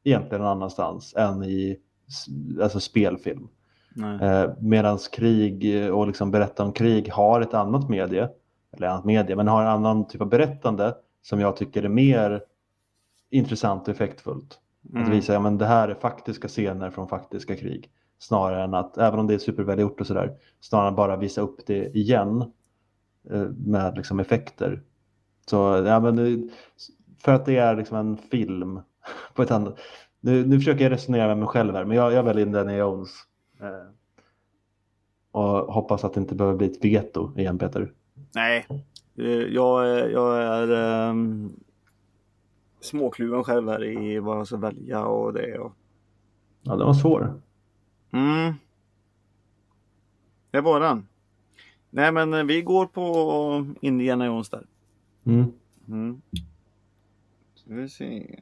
egentligen 0.04 0.42
någon 0.42 0.52
annanstans 0.52 1.14
än 1.16 1.44
i 1.44 1.78
alltså 2.62 2.80
spelfilm. 2.80 3.48
Eh, 4.22 4.50
Medan 4.60 4.98
krig 5.12 5.92
och 5.94 6.08
liksom 6.08 6.32
berätta 6.32 6.64
om 6.64 6.74
krig 6.74 7.10
har 7.12 7.42
ett 7.42 7.54
annat 7.54 7.90
medie, 7.90 8.30
eller 8.78 8.88
annat 8.88 9.06
medie, 9.06 9.36
men 9.36 9.48
har 9.48 9.62
en 9.62 9.68
annan 9.68 10.08
typ 10.08 10.22
av 10.22 10.30
berättande 10.30 10.96
som 11.22 11.40
jag 11.40 11.58
tycker 11.58 11.84
är 11.84 11.90
mer 11.90 12.42
intressant 13.32 13.88
och 13.88 13.94
effektfullt. 13.94 14.60
Att 14.90 14.96
Mm. 14.96 15.12
visa, 15.12 15.34
ja 15.34 15.40
men 15.40 15.58
det 15.58 15.66
här 15.66 15.88
är 15.90 15.96
faktiska 15.96 16.48
scener 16.48 16.90
från 16.90 17.08
faktiska 17.08 17.56
krig. 17.56 17.90
Snarare 18.20 18.64
än 18.64 18.74
att, 18.74 18.98
även 18.98 19.20
om 19.20 19.28
det 19.28 19.34
är 19.34 19.38
supervälgjort 19.38 20.02
och 20.02 20.08
sådär, 20.08 20.38
snarare 20.60 20.88
än 20.88 20.96
bara 20.96 21.18
visa 21.18 21.42
upp 21.42 21.66
det 21.66 21.98
igen 21.98 22.42
eh, 23.32 23.46
med 23.66 23.98
liksom 23.98 24.20
effekter. 24.20 24.82
Så, 25.50 25.84
ja 25.86 26.00
men 26.00 26.50
för 27.24 27.34
att 27.34 27.46
det 27.46 27.58
är 27.58 27.76
liksom 27.76 27.98
en 27.98 28.18
film 28.18 28.80
på 29.34 29.42
ett 29.44 29.52
annat... 29.52 29.80
Nu, 30.20 30.46
nu 30.46 30.56
försöker 30.58 30.84
jag 30.84 30.92
resonera 30.92 31.28
med 31.28 31.38
mig 31.38 31.48
själv 31.48 31.74
här, 31.76 31.86
men 31.86 31.98
jag, 31.98 32.14
jag 32.14 32.24
väljer 32.24 32.46
Indiana 32.46 32.76
Jones. 32.78 33.10
Eh, 33.62 33.92
och 35.32 35.74
hoppas 35.74 36.04
att 36.04 36.14
det 36.14 36.20
inte 36.20 36.36
behöver 36.36 36.58
bli 36.58 36.68
ett 36.72 36.86
veto 36.86 37.38
igen, 37.40 37.58
Peter. 37.58 37.94
Nej, 38.36 38.66
Eh, 39.18 39.26
jag, 39.26 39.90
är- 39.90 40.10
jag 40.10 40.38
är 40.44 40.72
um, 41.10 41.54
småkluven 42.82 43.44
själv 43.44 43.70
här 43.70 43.84
i 43.84 44.20
vad 44.20 44.38
jag 44.38 44.48
ska 44.48 44.58
välja 44.58 45.06
och 45.06 45.34
det. 45.34 45.60
Och... 45.60 45.74
Ja, 46.62 46.76
den 46.76 46.88
var 46.88 46.94
svår. 46.94 47.42
Mm. 48.12 48.54
Det 50.52 50.62
var 50.62 50.80
den. 50.80 51.08
Nej 51.90 52.12
men 52.12 52.48
vi 52.48 52.62
går 52.62 52.86
på 52.86 53.74
Indiana 53.82 54.26
Jones 54.26 54.50
där. 54.50 54.66
Mm. 55.24 55.52
Mm. 55.88 56.22
Ska 57.56 57.74
vi 57.74 57.90
se. 57.90 58.40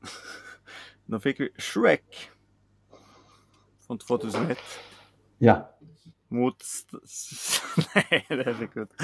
Då 1.06 1.20
fick 1.20 1.40
vi 1.40 1.50
Shrek. 1.58 2.30
Från 3.86 3.98
2001. 3.98 4.58
Ja. 5.38 5.70
Mot... 6.28 6.56
Nej, 7.94 8.26
det 8.28 8.54
fick 8.54 8.76
vi 8.76 8.80
inte 8.80 8.94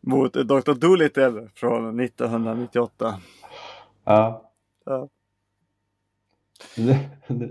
mot 0.00 0.32
Dr. 0.32 0.74
Dolittle 0.74 1.48
från 1.54 2.00
1998. 2.00 3.20
Ja. 4.04 4.52
Ja. 4.84 5.08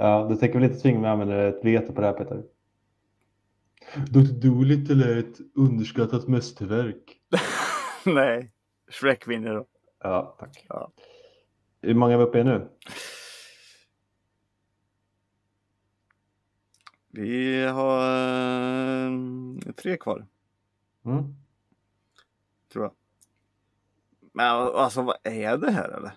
Ja, 0.00 0.26
du 0.30 0.36
tänker 0.36 0.58
väl 0.58 0.68
inte 0.70 0.82
tvinga 0.82 1.00
mig 1.00 1.08
att 1.08 1.12
använda 1.12 1.48
ett 1.48 1.64
veto 1.64 1.92
på 1.92 2.00
det 2.00 2.06
här 2.06 2.14
Peter? 2.14 2.42
Dr. 4.10 4.48
Dolittle 4.48 5.12
är 5.12 5.16
ett 5.16 5.38
underskattat 5.54 6.28
mästerverk. 6.28 7.20
Nej, 8.06 8.52
Shrek 8.88 9.28
vinner 9.28 9.54
då. 9.54 9.66
Ja, 10.02 10.36
tack. 10.38 10.64
Ja. 10.68 10.92
Hur 11.82 11.94
många 11.94 12.14
är 12.14 12.18
vi 12.18 12.24
uppe 12.24 12.38
i 12.38 12.44
nu? 12.44 12.68
Vi 17.10 17.64
har 17.64 18.02
eh, 19.06 19.72
tre 19.76 19.96
kvar. 19.96 20.26
Mm. 21.08 21.34
tror 22.72 22.84
jag. 22.84 22.92
Men 24.32 24.46
alltså 24.56 25.02
vad 25.02 25.16
är 25.22 25.56
det 25.56 25.70
här 25.70 25.88
eller? 25.88 26.12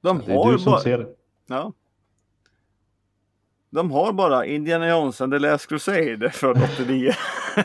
De 0.00 0.18
Det 0.26 0.32
är 0.32 0.36
har 0.36 0.52
du 0.52 0.58
som 0.58 0.70
bara... 0.70 0.80
ser 0.80 0.98
det. 0.98 1.14
Ja. 1.46 1.72
De 3.70 3.90
har 3.90 4.12
bara 4.12 4.46
Indiana 4.46 4.88
Jones 4.88 5.20
and 5.20 5.32
the 5.32 5.38
Last 5.38 5.66
Crusade 5.66 6.30
från 6.30 6.56
89. 6.62 7.12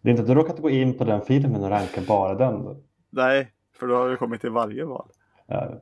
Det 0.00 0.08
är 0.08 0.10
inte 0.10 0.22
att 0.22 0.28
du 0.28 0.34
råkat 0.34 0.58
gå 0.58 0.70
in 0.70 0.98
på 0.98 1.04
den 1.04 1.20
filmen 1.22 1.64
och 1.64 1.70
ranka 1.70 2.00
bara 2.08 2.34
den. 2.34 2.64
Då. 2.64 2.76
Nej, 3.10 3.52
för 3.72 3.86
då 3.86 3.96
har 3.96 4.08
det 4.08 4.16
kommit 4.16 4.40
till 4.40 4.50
varje 4.50 4.84
val. 4.84 5.10
Ja. 5.46 5.80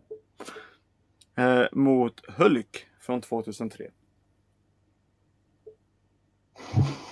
Eh, 1.35 1.65
mot 1.73 2.21
Hulk 2.31 2.87
från 3.01 3.21
2003. 3.21 3.91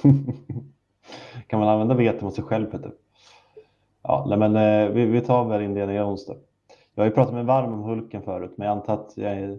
kan 1.46 1.60
man 1.60 1.68
använda 1.68 1.94
veto 1.94 2.24
mot 2.24 2.34
sig 2.34 2.44
själv 2.44 2.66
Peter? 2.66 2.92
Ja, 4.02 4.36
men 4.38 4.56
eh, 4.56 4.88
vi, 4.88 5.06
vi 5.06 5.20
tar 5.20 5.44
väl 5.44 5.94
Jones 5.96 6.26
då. 6.26 6.36
Jag 6.94 7.02
har 7.02 7.08
ju 7.08 7.14
pratat 7.14 7.34
med 7.34 7.46
Varm 7.46 7.72
om 7.72 7.82
Hulken 7.82 8.22
förut, 8.22 8.54
men 8.56 8.68
jag 8.68 8.76
antar 8.76 8.94
att 8.94 9.12
jag 9.16 9.32
är, 9.32 9.58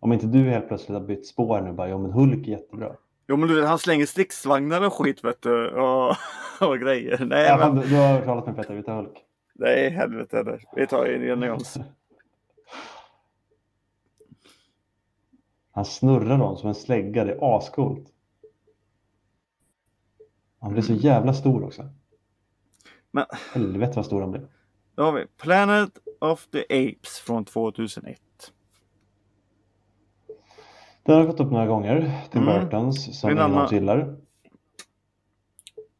om 0.00 0.12
inte 0.12 0.26
du 0.26 0.38
helt 0.38 0.68
plötsligt 0.68 0.98
har 0.98 1.06
bytt 1.06 1.26
spår 1.26 1.60
nu 1.60 1.72
bara, 1.72 1.88
ja 1.88 1.98
men 1.98 2.12
Hulk 2.12 2.46
är 2.46 2.50
jättebra. 2.50 2.92
Jo 3.28 3.36
men 3.36 3.48
du, 3.48 3.64
han 3.64 3.78
slänger 3.78 4.06
stridsvagnar 4.06 4.86
och 4.86 4.92
skit 4.92 5.24
vet 5.24 5.42
du. 5.42 5.68
Och, 5.68 6.16
och 6.60 6.78
grejer. 6.78 7.24
Nej, 7.24 7.46
Ja, 7.46 7.56
men, 7.58 7.88
du, 7.88 7.96
har 7.96 8.20
talas 8.20 8.46
med 8.46 8.56
Peter, 8.56 8.74
vi 8.74 8.82
tar 8.82 8.94
Hulk. 8.96 9.24
nej 9.54 9.90
helvete 9.90 10.38
eller. 10.38 10.62
Vi 10.76 10.86
tar 10.86 11.14
Indiana 11.14 11.46
Jones. 11.46 11.78
Han 15.72 15.84
snurrar 15.84 16.38
dem 16.38 16.56
som 16.56 16.68
en 16.68 16.74
slägga, 16.74 17.24
det 17.24 17.32
är 17.32 17.56
ascoolt. 17.56 18.06
Han 20.60 20.72
blir 20.72 20.82
så 20.82 20.92
jävla 20.94 21.32
stor 21.34 21.64
också. 21.64 21.88
Men 23.10 23.24
Helvete 23.54 23.92
vad 23.96 24.06
stor 24.06 24.20
han 24.20 24.30
blir. 24.30 24.46
då 24.94 25.02
har 25.02 25.12
vi 25.12 25.26
Planet 25.26 25.90
of 26.20 26.46
the 26.46 26.62
Apes 26.62 27.18
från 27.18 27.44
2001. 27.44 28.20
Den 31.02 31.16
har 31.16 31.24
gått 31.26 31.40
upp 31.40 31.50
några 31.50 31.66
gånger 31.66 32.12
till 32.30 32.40
Mm. 32.40 32.64
Burtons 32.64 33.20
som 33.20 33.30
En 33.30 33.36
ingen 33.36 33.52
annan- 33.52 33.68
gillar. 33.74 34.16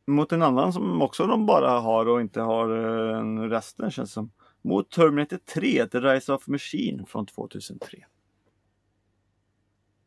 Mot 0.06 0.32
en 0.32 0.42
annan 0.42 0.72
som 0.72 1.02
också 1.02 1.26
de 1.26 1.46
bara 1.46 1.70
har 1.80 2.08
och 2.08 2.20
inte 2.20 2.40
har 2.40 2.70
eh, 3.16 3.48
resten 3.48 3.90
känns 3.90 4.12
som. 4.12 4.30
Mot 4.62 4.90
Terminator 4.90 5.36
3, 5.36 5.86
The 5.86 5.98
Rise 6.00 6.32
of 6.32 6.46
Machine 6.48 7.06
från 7.06 7.26
2003. 7.26 7.98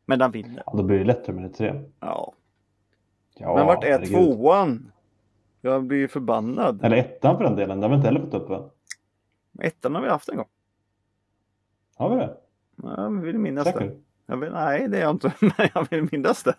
Men 0.06 0.18
den 0.18 0.30
vinner. 0.30 0.62
Ja, 0.66 0.72
då 0.76 0.82
blir 0.82 1.04
det 1.04 1.32
med 1.32 1.44
det 1.44 1.48
tre. 1.48 1.82
Ja. 2.00 2.32
Ja, 3.34 3.54
Men 3.54 3.66
vart 3.66 3.84
är 3.84 3.90
herregud. 3.90 4.08
tvåan? 4.12 4.92
Jag 5.60 5.84
blir 5.84 6.08
förbannad. 6.08 6.84
Eller 6.84 6.96
ettan 6.96 7.36
för 7.36 7.44
den 7.44 7.56
delen, 7.56 7.80
den 7.80 7.82
har 7.82 7.88
vi 7.90 7.94
inte 7.96 8.08
heller 8.08 8.20
fått 8.20 8.34
upp 8.34 8.48
va? 8.48 8.70
Ettan 9.60 9.94
har 9.94 10.02
vi 10.02 10.08
haft 10.08 10.28
en 10.28 10.36
gång. 10.36 10.48
Har 11.96 12.10
vi 12.10 12.16
det? 12.16 12.36
Ja, 12.76 13.02
Jag 13.02 13.10
vill 13.20 13.38
minnas 13.38 13.64
det. 13.64 13.72
Säker? 13.72 13.96
Jag 14.26 14.36
vill, 14.36 14.52
nej, 14.52 14.88
det 14.88 14.98
är 14.98 15.02
jag 15.02 15.10
inte. 15.10 15.32
Men 15.40 15.68
jag 15.74 15.86
vill 15.90 16.08
minnas 16.12 16.42
det. 16.42 16.54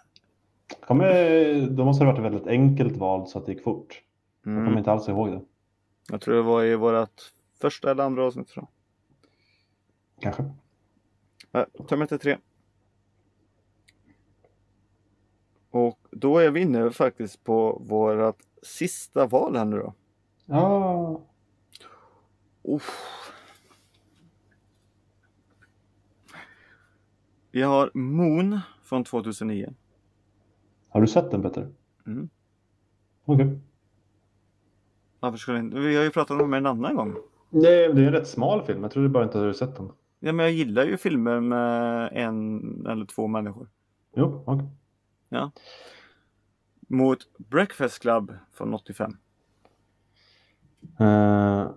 Kommer, 0.87 1.67
då 1.69 1.85
måste 1.85 2.03
det 2.03 2.07
ha 2.07 2.11
varit 2.13 2.25
ett 2.25 2.31
väldigt 2.33 2.47
enkelt 2.47 2.97
val 2.97 3.27
så 3.27 3.39
att 3.39 3.45
det 3.45 3.51
gick 3.53 3.63
fort. 3.63 4.01
Jag 4.43 4.53
kommer 4.53 4.61
Mm. 4.67 4.77
inte 4.77 4.91
alls 4.91 5.07
ihåg 5.09 5.31
det. 5.31 5.41
Jag 6.11 6.21
tror 6.21 6.35
det 6.35 6.41
var 6.41 6.63
i 6.63 6.75
vårt 6.75 7.21
första 7.61 7.91
eller 7.91 8.03
andra 8.03 8.25
avsnitt. 8.25 8.47
Tror 8.47 8.67
Kanske. 10.19 10.43
jag. 10.43 11.65
Ja, 11.77 11.83
Terminator 11.87 12.17
3. 12.17 12.37
Och 15.71 15.99
då 16.15 16.37
är 16.37 16.51
vi 16.51 16.61
inne 16.61 16.91
faktiskt 16.91 17.43
på 17.43 17.81
vårt 17.87 18.37
sista 18.61 19.27
val 19.27 19.55
här 19.55 19.65
nu 19.65 19.77
då. 19.77 19.93
Ja, 20.45 21.21
Uff. 22.63 22.99
Vi 27.51 27.61
har 27.61 27.91
Moon 27.93 28.59
från 28.83 29.03
2009. 29.03 29.73
har 30.89 31.01
du 31.01 31.07
sett 31.07 31.31
den 31.31 31.41
Peter? 31.41 31.71
Mm. 32.07 32.29
Okej. 33.25 33.59
Varför 35.19 35.37
skulle 35.37 35.59
inte? 35.59 35.79
Vi 35.79 35.95
har 35.95 36.03
ju 36.03 36.09
pratat 36.09 36.41
om 36.41 36.51
den 36.51 36.53
en 36.53 36.65
annan 36.65 36.95
gång. 36.95 37.15
Nej, 37.49 37.93
det 37.93 38.01
är 38.01 38.07
en 38.07 38.11
rätt 38.11 38.27
smal 38.27 38.65
film. 38.65 38.81
Jag 38.83 38.91
trodde 38.91 39.09
bara 39.09 39.23
inte 39.23 39.37
att 39.37 39.41
du 39.41 39.45
hade 39.45 39.53
sett 39.57 39.75
den. 39.75 39.91
Ja, 40.19 40.31
men 40.33 40.45
jag 40.45 40.53
gillar 40.53 40.85
ju 40.85 40.97
filmer 40.97 41.39
med 41.39 42.09
en 42.13 42.85
eller 42.87 43.05
två 43.05 43.27
människor. 43.27 43.69
Jo, 44.15 44.43
okej. 44.45 44.67
Mot 46.93 47.19
Breakfast 47.37 48.01
Club 48.01 48.33
från 48.51 48.73
85. 48.73 49.17
Eh, 50.99 51.71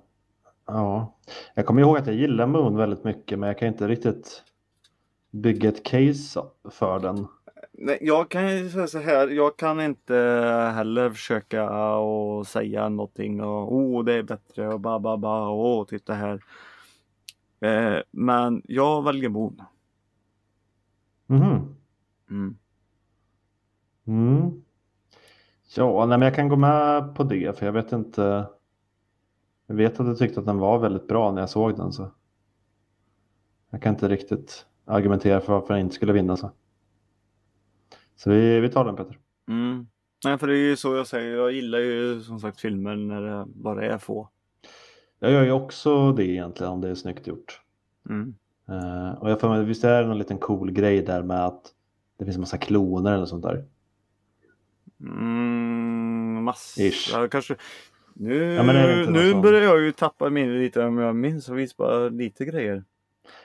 ja, 0.66 1.18
jag 1.54 1.66
kommer 1.66 1.80
ihåg 1.80 1.98
att 1.98 2.06
jag 2.06 2.16
gillar 2.16 2.46
Moon 2.46 2.76
väldigt 2.76 3.04
mycket, 3.04 3.38
men 3.38 3.46
jag 3.46 3.58
kan 3.58 3.68
inte 3.68 3.88
riktigt 3.88 4.42
bygga 5.30 5.68
ett 5.68 5.84
case 5.84 6.42
för 6.70 7.00
den. 7.00 7.26
Nej, 7.72 7.98
jag 8.00 8.30
kan 8.30 8.56
ju 8.56 8.70
säga 8.70 8.86
så 8.86 8.98
här. 8.98 9.28
Jag 9.28 9.56
kan 9.56 9.80
inte 9.80 10.14
heller 10.74 11.10
försöka 11.10 11.70
och 11.96 12.46
säga 12.46 12.88
någonting 12.88 13.40
och 13.40 13.74
oh 13.74 14.04
det 14.04 14.14
är 14.14 14.22
bättre 14.22 14.68
och 14.68 14.80
ba 14.80 14.98
ba 14.98 15.16
ba 15.16 15.48
och 15.48 15.66
åh, 15.66 15.86
titta 15.86 16.14
här. 16.14 16.44
Eh, 17.60 18.02
men 18.10 18.62
jag 18.64 19.04
väljer 19.04 19.28
Moon. 19.28 19.62
Mm. 21.28 21.76
Mm. 22.30 22.56
Ja, 25.76 26.06
nej, 26.06 26.18
men 26.18 26.26
jag 26.26 26.34
kan 26.34 26.48
gå 26.48 26.56
med 26.56 27.14
på 27.14 27.24
det, 27.24 27.58
för 27.58 27.66
jag 27.66 27.72
vet 27.72 27.92
inte. 27.92 28.46
Jag 29.66 29.74
vet 29.74 30.00
att 30.00 30.06
du 30.06 30.14
tyckte 30.14 30.40
att 30.40 30.46
den 30.46 30.58
var 30.58 30.78
väldigt 30.78 31.08
bra 31.08 31.32
när 31.32 31.42
jag 31.42 31.50
såg 31.50 31.76
den, 31.76 31.92
så. 31.92 32.10
Jag 33.70 33.82
kan 33.82 33.94
inte 33.94 34.08
riktigt 34.08 34.66
argumentera 34.84 35.40
för 35.40 35.52
varför 35.52 35.74
den 35.74 35.82
inte 35.82 35.94
skulle 35.94 36.12
vinna. 36.12 36.36
Så, 36.36 36.50
så 38.16 38.30
vi, 38.30 38.60
vi 38.60 38.68
tar 38.68 38.84
den 38.84 38.96
Peter. 38.96 39.18
Mm. 39.48 39.86
Nej, 40.24 40.38
för 40.38 40.46
det 40.46 40.54
är 40.54 40.68
ju 40.68 40.76
så 40.76 40.94
jag 40.94 41.06
säger. 41.06 41.36
Jag 41.36 41.52
gillar 41.52 41.78
ju 41.78 42.20
som 42.20 42.40
sagt 42.40 42.60
filmer 42.60 42.96
när 42.96 43.22
det 43.22 43.44
bara 43.46 43.86
är 43.86 43.98
få. 43.98 44.28
Jag 45.18 45.32
gör 45.32 45.44
ju 45.44 45.52
också 45.52 46.12
det 46.12 46.24
egentligen 46.24 46.72
om 46.72 46.80
det 46.80 46.88
är 46.88 46.94
snyggt 46.94 47.26
gjort. 47.26 47.60
Mm. 48.08 48.34
Eh, 48.68 49.12
och 49.18 49.30
jag 49.30 49.40
får 49.40 49.48
mig, 49.48 49.64
visst 49.64 49.84
är 49.84 50.02
det 50.02 50.08
någon 50.08 50.18
liten 50.18 50.38
cool 50.38 50.70
grej 50.70 51.02
där 51.02 51.22
med 51.22 51.46
att 51.46 51.72
det 52.18 52.24
finns 52.24 52.36
en 52.36 52.40
massa 52.40 52.58
kloner 52.58 53.14
eller 53.14 53.26
sånt 53.26 53.42
där. 53.42 53.64
Mm, 55.00 56.44
massor. 56.44 56.84
Ja, 57.12 57.28
kanske. 57.28 57.54
Nu, 58.14 58.54
Ja, 58.54 58.62
nu 58.62 59.34
börjar 59.34 59.62
jag 59.62 59.80
ju 59.80 59.92
tappa 59.92 60.30
minne 60.30 60.52
lite 60.58 60.84
om 60.84 60.98
jag 60.98 61.16
minns 61.16 61.48
och 61.48 61.58
visst 61.58 61.76
bara 61.76 62.08
lite 62.08 62.44
grejer. 62.44 62.84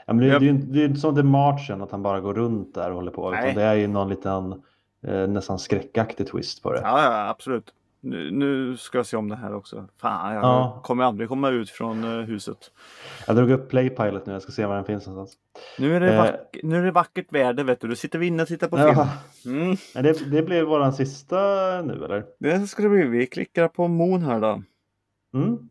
Ja, 0.05 0.13
men 0.13 0.17
det, 0.17 0.25
Jag- 0.27 0.41
det 0.41 0.47
är 0.47 0.51
ju 0.53 0.57
det 0.57 0.77
är 0.77 0.81
ju 0.81 0.85
inte 0.87 0.99
som 0.99 1.15
The 1.15 1.23
Martian 1.23 1.81
att 1.81 1.91
han 1.91 2.03
bara 2.03 2.19
går 2.21 2.33
runt 2.33 2.73
där 2.75 2.89
och 2.89 2.95
håller 2.95 3.11
på. 3.11 3.31
Nej. 3.31 3.43
Utan 3.43 3.55
det 3.55 3.63
är 3.63 3.73
ju 3.75 3.87
någon 3.87 4.09
liten 4.09 4.61
eh, 5.07 5.27
nästan 5.27 5.59
skräckaktig 5.59 6.27
twist 6.27 6.63
på 6.63 6.73
det. 6.73 6.79
Ja, 6.83 7.03
ja 7.03 7.29
absolut. 7.29 7.73
Nu, 8.03 8.31
nu 8.31 8.77
ska 8.77 8.97
jag 8.97 9.05
se 9.05 9.17
om 9.17 9.29
det 9.29 9.35
här 9.35 9.53
också. 9.53 9.87
Fan, 9.97 10.33
jag 10.33 10.43
Ja. 10.43 10.79
kommer 10.83 11.03
aldrig 11.03 11.29
komma 11.29 11.49
ut 11.49 11.69
från 11.69 12.03
eh, 12.03 12.09
huset. 12.25 12.71
Jag 13.27 13.35
drog 13.35 13.51
upp 13.51 13.69
Playpilot 13.69 14.25
nu, 14.25 14.33
jag 14.33 14.41
ska 14.41 14.51
se 14.51 14.65
var 14.65 14.75
den 14.75 14.85
finns 14.85 15.07
någonstans. 15.07 15.37
Nu 15.79 15.95
är, 15.95 15.99
det 15.99 16.13
Eh. 16.13 16.21
vack- 16.23 16.59
nu 16.63 16.77
är 16.77 16.83
det 16.83 16.91
vackert 16.91 17.33
väder 17.33 17.63
vet 17.63 17.81
du. 17.81 17.87
Du 17.87 17.95
sitter 17.95 18.19
vi 18.19 18.27
inne 18.27 18.41
och 18.41 18.47
tittar 18.47 18.67
på 18.67 18.77
film. 18.77 18.89
Ja, 18.95 19.07
Mm. 19.45 19.75
men 19.95 20.03
det, 20.03 20.31
det 20.31 20.43
blir 20.43 20.63
våran 20.63 20.93
sista 20.93 21.35
nu 21.81 22.05
eller? 22.05 22.25
Det 22.39 22.67
ska 22.67 22.83
det 22.83 22.89
bli. 22.89 23.03
Vi 23.03 23.27
klickar 23.27 23.67
på 23.67 23.87
Moon 23.87 24.21
här 24.21 24.39
då. 24.39 24.61
Mm? 25.33 25.69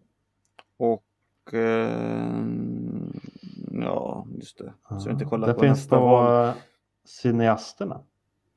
Och 0.76 1.54
eh, 1.54 2.44
ja, 3.82 4.26
just 4.38 4.58
det. 4.58 4.72
Så 4.88 5.04
vi 5.04 5.10
inte 5.12 5.24
kollar 5.24 5.48
det 5.48 5.54
på 5.54 5.60
finns 5.60 5.78
nästa 5.78 5.98
val. 6.00 6.48
eh, 6.48 6.54
Cineasterna. 7.04 8.00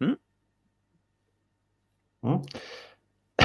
Mm. 0.01 0.15
Mm. 2.23 2.39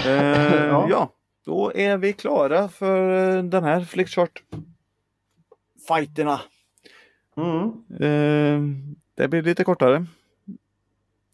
Eh, 0.06 0.64
Ja. 0.66 0.86
ja. 0.90 1.12
då 1.44 1.72
är 1.74 1.96
vi 1.96 2.12
klara 2.12 2.68
för 2.68 3.36
eh, 3.36 3.42
den 3.44 3.64
här 3.64 3.80
flickchart 3.84 4.42
fighterna. 5.88 6.40
Mm. 7.36 7.62
Eh, 8.00 8.60
det 9.14 9.28
blir 9.28 9.42
lite 9.42 9.64
kortare 9.64 10.06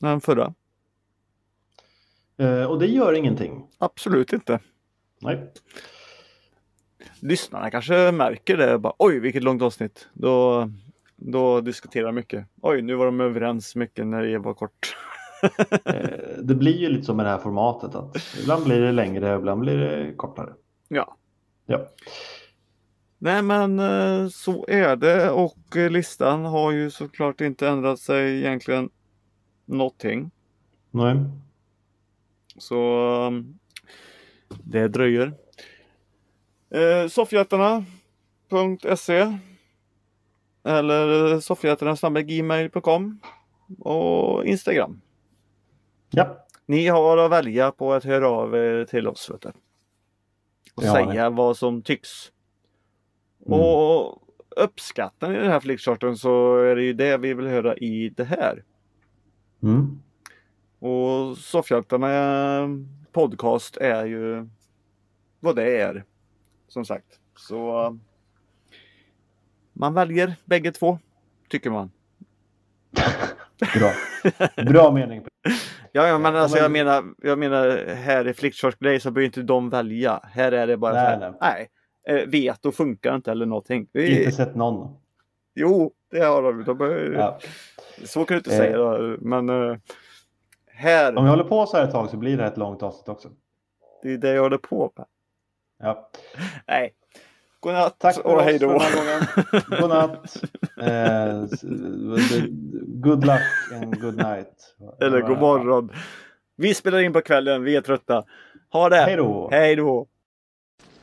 än 0.02 0.20
förra. 0.20 0.54
Och 2.68 2.78
det 2.78 2.86
gör 2.86 3.12
ingenting. 3.12 3.66
Absolut 3.78 4.32
inte. 4.32 4.60
Nej. 5.20 5.52
Lyssnarna 7.20 7.70
kanske 7.70 8.12
märker 8.12 8.56
det. 8.56 8.78
Bara, 8.78 8.92
Oj, 8.98 9.18
vilket 9.20 9.42
långt 9.42 9.62
avsnitt. 9.62 10.08
Då, 10.12 10.68
då 11.16 11.60
diskuterar 11.60 12.12
mycket. 12.12 12.46
Oj, 12.62 12.82
nu 12.82 12.94
var 12.94 13.06
de 13.06 13.20
överens 13.20 13.76
mycket 13.76 14.06
när 14.06 14.22
det 14.22 14.38
var 14.38 14.54
kort. 14.54 14.96
Eh, 15.84 16.18
det 16.42 16.54
blir 16.54 16.76
ju 16.76 16.88
lite 16.88 17.04
så 17.04 17.14
med 17.14 17.26
det 17.26 17.30
här 17.30 17.38
formatet 17.38 17.94
att 17.94 18.16
ibland 18.42 18.64
blir 18.64 18.80
det 18.80 18.92
längre, 18.92 19.36
ibland 19.36 19.60
blir 19.60 19.76
det 19.76 20.14
kortare. 20.16 20.52
Ja. 20.88 21.16
Ja. 21.66 21.88
Nej 23.18 23.42
men 23.42 23.78
eh, 23.78 24.28
så 24.28 24.66
är 24.68 24.96
det 24.96 25.30
och 25.30 25.76
eh, 25.76 25.90
listan 25.90 26.44
har 26.44 26.72
ju 26.72 26.90
såklart 26.90 27.40
inte 27.40 27.68
ändrat 27.68 27.98
sig 27.98 28.38
egentligen 28.38 28.90
någonting. 29.64 30.30
Nej. 30.90 31.16
Så 32.58 32.76
um, 33.26 33.58
det 34.48 34.88
dröjer. 34.88 35.32
Eh, 36.70 37.08
Soffhjältarna.se 37.08 39.38
Eller 40.64 41.40
soffhjältarna.gmail.com 41.40 43.20
och 43.78 44.46
Instagram. 44.46 45.00
Ja. 46.16 46.46
Ni 46.66 46.88
har 46.88 47.16
att 47.16 47.30
välja 47.30 47.70
på 47.70 47.92
att 47.92 48.04
höra 48.04 48.28
av 48.28 48.54
er 48.54 48.84
till 48.84 49.08
oss. 49.08 49.30
Vet 49.30 49.42
du. 49.42 49.52
Och 50.74 50.82
ni. 50.82 50.88
säga 50.88 51.30
vad 51.30 51.56
som 51.56 51.82
tycks. 51.82 52.32
Mm. 53.46 53.60
Och 53.60 54.22
uppskattar 54.56 55.28
ni 55.28 55.38
den 55.38 55.50
här 55.50 55.60
flickcharten 55.60 56.16
så 56.16 56.56
är 56.58 56.76
det 56.76 56.82
ju 56.82 56.92
det 56.92 57.16
vi 57.16 57.34
vill 57.34 57.46
höra 57.46 57.76
i 57.76 58.08
det 58.08 58.24
här. 58.24 58.64
Mm. 59.62 60.02
Och 60.78 61.38
Soffhjältarna 61.38 62.08
eh, 62.58 62.68
podcast 63.12 63.76
är 63.76 64.04
ju 64.06 64.48
vad 65.40 65.56
det 65.56 65.80
är. 65.80 66.04
Som 66.68 66.84
sagt. 66.84 67.20
Så 67.36 67.84
eh, 67.84 67.92
man 69.72 69.94
väljer 69.94 70.36
bägge 70.44 70.72
två. 70.72 70.98
Tycker 71.48 71.70
man. 71.70 71.90
Bra. 73.74 73.92
Bra 74.64 74.92
mening. 74.92 75.26
Ja, 75.96 76.08
ja 76.08 76.18
men 76.18 76.36
alltså 76.36 76.58
jag 76.58 76.70
menar, 76.70 77.04
jag 77.22 77.38
menar 77.38 77.86
här 77.94 78.28
i 78.28 78.34
flickcharts 78.34 78.76
grej 78.78 79.00
så 79.00 79.10
behöver 79.10 79.26
inte 79.26 79.42
de 79.42 79.70
välja. 79.70 80.20
Här 80.22 80.52
är 80.52 80.66
det 80.66 80.76
bara 80.76 80.92
Nej, 80.94 81.04
så 81.04 81.20
här, 81.24 81.34
nej. 81.40 81.68
nej. 82.06 82.20
Eh, 82.22 82.28
veto 82.28 82.72
funkar 82.72 83.14
inte 83.14 83.30
eller 83.30 83.46
någonting. 83.46 83.86
Vi, 83.92 84.18
Inte 84.18 84.32
sett 84.36 84.54
någon. 84.54 84.96
Jo, 85.54 85.92
det 86.10 86.20
har 86.20 86.42
de. 86.42 86.64
de 86.64 86.78
bör, 86.78 87.12
Ja. 87.18 87.38
Så 88.04 88.24
kan 88.24 88.34
du 88.34 88.38
inte 88.38 88.50
Eh. 88.50 88.56
säga 88.56 88.76
då, 88.78 89.16
men 89.20 89.48
eh, 89.48 89.76
här, 90.66 91.16
Om 91.16 91.24
vi 91.24 91.30
håller 91.30 91.44
på 91.44 91.66
så 91.66 91.76
här 91.76 91.84
ett 91.84 91.90
tag 91.90 92.10
så 92.10 92.16
blir 92.16 92.36
det 92.36 92.44
ett 92.44 92.56
långt 92.56 92.82
avsnitt 92.82 93.08
också. 93.08 93.28
det 94.02 94.12
är 94.12 94.18
det 94.18 94.34
jag 94.34 94.42
håller 94.42 94.58
på 94.58 94.92
med. 94.96 95.06
Ja. 95.78 96.10
Nej. 96.66 96.94
Godnatt 97.64 97.98
Tack 97.98 98.18
och 98.18 98.42
hej 98.42 98.58
då. 98.58 98.68
den 98.68 98.80
här 98.80 98.96
gången. 98.96 99.80
God 99.80 99.88
natt. 99.90 100.42
Eh, 100.80 101.58
good 102.86 103.26
luck 103.26 103.40
and 103.72 104.00
good 104.00 104.16
night. 104.16 104.74
Eller 105.00 105.20
god 105.20 105.38
morgon. 105.38 105.92
Vi 106.56 106.74
spelar 106.74 106.98
in 106.98 107.12
på 107.12 107.20
kvällen, 107.20 107.62
vi 107.62 107.76
är 107.76 107.80
trötta. 107.80 108.24
Ha 108.72 108.88
det! 108.88 108.96
Hej 108.96 109.16
då. 109.16 109.48
Hej 109.52 109.76
då! 109.76 110.06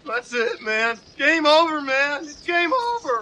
That's 0.06 0.34
it, 0.36 0.62
man. 0.62 0.98
Game 1.18 1.50
over, 1.50 1.76
man. 1.82 2.24
It's 2.24 2.48
game 2.48 2.72
over. 2.94 3.16